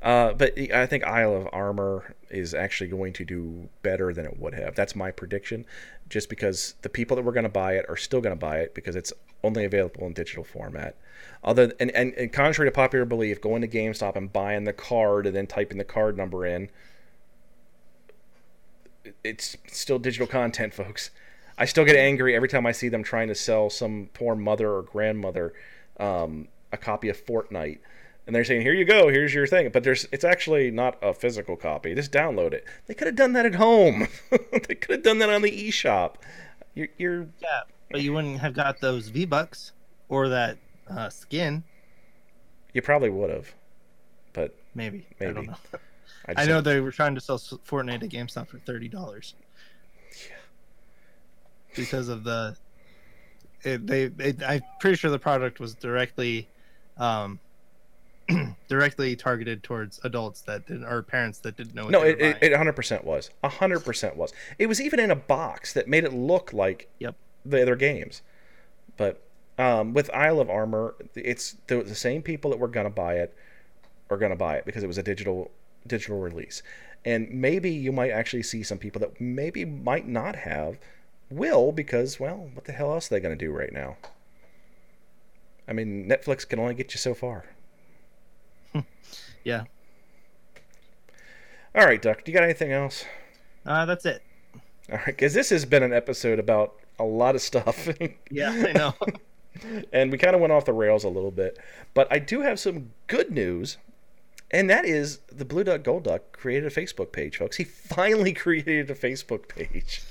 [0.02, 4.40] Uh, but I think Isle of Armor is actually going to do better than it
[4.40, 4.76] would have.
[4.76, 5.66] That's my prediction,
[6.08, 8.60] just because the people that were going to buy it are still going to buy
[8.60, 9.12] it because it's
[9.44, 10.96] only available in digital format.
[11.44, 15.26] Other and, and, and contrary to popular belief, going to GameStop and buying the card
[15.26, 16.70] and then typing the card number in,
[19.24, 21.12] it's still digital content, folks.
[21.60, 24.72] I still get angry every time I see them trying to sell some poor mother
[24.72, 25.54] or grandmother
[26.00, 27.80] um, a copy of Fortnite
[28.30, 31.16] and they're saying, "Here you go, here's your thing." But there's it's actually not a
[31.16, 31.96] physical copy.
[31.96, 32.64] Just download it.
[32.86, 34.08] They could have done that at home.
[34.30, 36.18] they could have done that on the eShop.
[36.76, 39.72] You're, you're yeah, but you wouldn't have got those V Bucks
[40.10, 41.64] or that uh, skin.
[42.72, 43.56] You probably would have,
[44.34, 45.08] but maybe.
[45.20, 45.32] maybe.
[45.32, 45.58] I don't know.
[46.28, 49.34] I, I know they were trying to sell Fortnite at GameStop for thirty dollars.
[51.76, 52.56] Because of the,
[53.64, 56.48] it, they, it, I'm pretty sure the product was directly,
[56.98, 57.40] um,
[58.68, 61.90] directly targeted towards adults that didn't or parents that didn't know.
[61.90, 63.30] no, it, it, it 100% was.
[63.44, 64.34] 100% was.
[64.58, 67.16] It was even in a box that made it look like yep.
[67.46, 68.22] the other games.
[68.98, 69.22] But
[69.58, 73.36] um, with Isle of Armor, it's the, the same people that were gonna buy it
[74.10, 75.52] are gonna buy it because it was a digital
[75.86, 76.64] digital release.
[77.06, 80.80] And maybe you might actually see some people that maybe might not have
[81.30, 83.98] will because well, what the hell else are they gonna do right now?
[85.68, 87.46] I mean, Netflix can only get you so far.
[89.46, 89.64] Yeah.
[91.74, 92.24] All right, Duck.
[92.24, 93.06] Do you got anything else?
[93.66, 94.22] Uh, that's it.
[94.92, 97.88] All right, because this has been an episode about a lot of stuff.
[98.32, 98.94] yeah, I know.
[99.94, 101.58] and we kind of went off the rails a little bit,
[101.94, 103.78] but I do have some good news,
[104.52, 107.58] and that is the Blue Duck Gold Duck created a Facebook page, folks.
[107.58, 110.02] He finally created a Facebook page.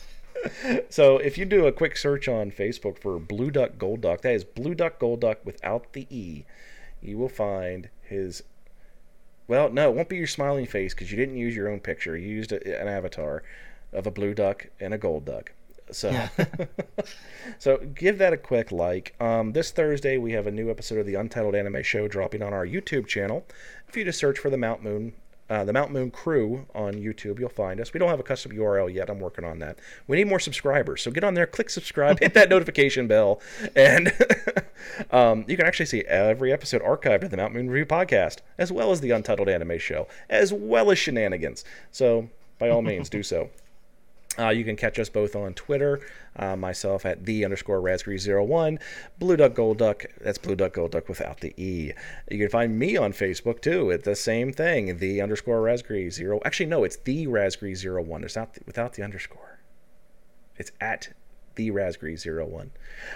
[0.88, 4.34] so if you do a quick search on Facebook for Blue Duck Gold Duck, that
[4.34, 6.44] is Blue Duck Gold Duck without the E,
[7.02, 8.42] you will find his
[9.48, 12.16] well, no, it won't be your smiling face because you didn't use your own picture.
[12.16, 13.42] You used a, an avatar
[13.94, 15.52] of a blue duck and a gold duck.
[15.90, 16.28] So, yeah.
[17.58, 19.14] so give that a quick like.
[19.18, 22.52] Um, this Thursday we have a new episode of the Untitled Anime Show dropping on
[22.52, 23.46] our YouTube channel.
[23.88, 25.14] If you just search for the Mount Moon
[25.50, 27.38] uh, the Mount Moon Crew on YouTube.
[27.38, 27.92] You'll find us.
[27.92, 29.08] We don't have a custom URL yet.
[29.08, 29.78] I'm working on that.
[30.06, 33.40] We need more subscribers, so get on there, click subscribe, hit that notification bell,
[33.74, 34.12] and
[35.10, 38.70] um, you can actually see every episode archived in the Mount Moon Review podcast, as
[38.72, 41.64] well as the Untitled Anime Show, as well as shenanigans.
[41.90, 42.28] So
[42.58, 43.50] by all means, do so.
[44.38, 46.00] Uh, you can catch us both on Twitter,
[46.36, 48.80] uh, myself at the underscore raspberry01,
[49.18, 51.92] Blue Duck Gold Duck, that's Blue Duck Gold Duck without the E.
[52.30, 56.40] You can find me on Facebook too, at the same thing, the underscore raspberry zero.
[56.44, 58.22] Actually, no, it's the raspberry zero one.
[58.22, 59.58] It's not the, without the underscore.
[60.56, 61.08] It's at
[61.56, 62.70] the raspberry zero one.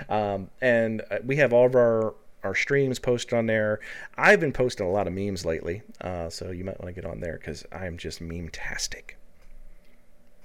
[0.08, 3.78] Um, and uh, we have all of our our streams posted on there.
[4.18, 7.08] I've been posting a lot of memes lately, uh, so you might want to get
[7.08, 9.16] on there because I'm just meme-tastic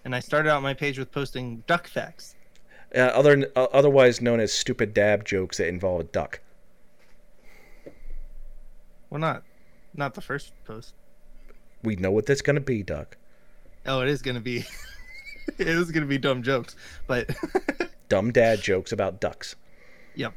[0.07, 2.33] and I started out my page with posting duck facts.
[2.95, 6.39] Uh, other, uh, otherwise known as stupid dab jokes that involve a duck.
[9.09, 9.43] Well, not?
[9.93, 10.93] Not the first post.
[11.83, 13.17] We know what that's going to be, duck.
[13.85, 14.65] Oh, it is gonna be.
[15.57, 17.29] it is gonna be dumb jokes, but
[18.09, 19.57] Dumb dad jokes about ducks.
[20.15, 20.33] yep.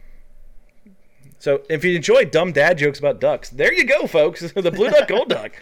[1.38, 4.40] So if you enjoy dumb dad jokes about ducks, there you go, folks.
[4.52, 5.52] the blue duck, gold duck.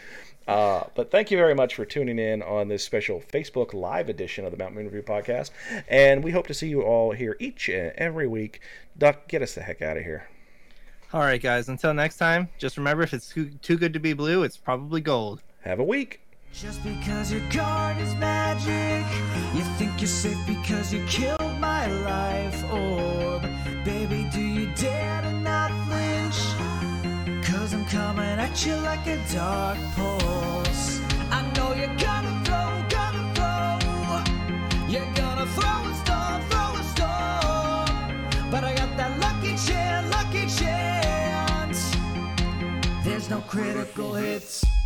[0.48, 4.46] Uh, but thank you very much for tuning in on this special Facebook Live edition
[4.46, 5.50] of the Mount Moon Review podcast.
[5.88, 8.60] And we hope to see you all here each and every week.
[8.96, 10.26] Duck, get us the heck out of here.
[11.12, 11.68] All right, guys.
[11.68, 15.02] Until next time, just remember if it's too, too good to be blue, it's probably
[15.02, 15.42] gold.
[15.64, 16.20] Have a week.
[16.52, 19.06] Just because your card is magic,
[19.54, 23.17] you think you're safe because you killed my life orb.
[28.48, 31.00] At you like a dark pulse.
[31.30, 34.88] I know you're gonna throw, gonna throw.
[34.88, 38.50] You're gonna throw a storm, throw a storm.
[38.50, 41.80] But I got that lucky chance, lucky chance.
[43.04, 44.77] There's no critical hits.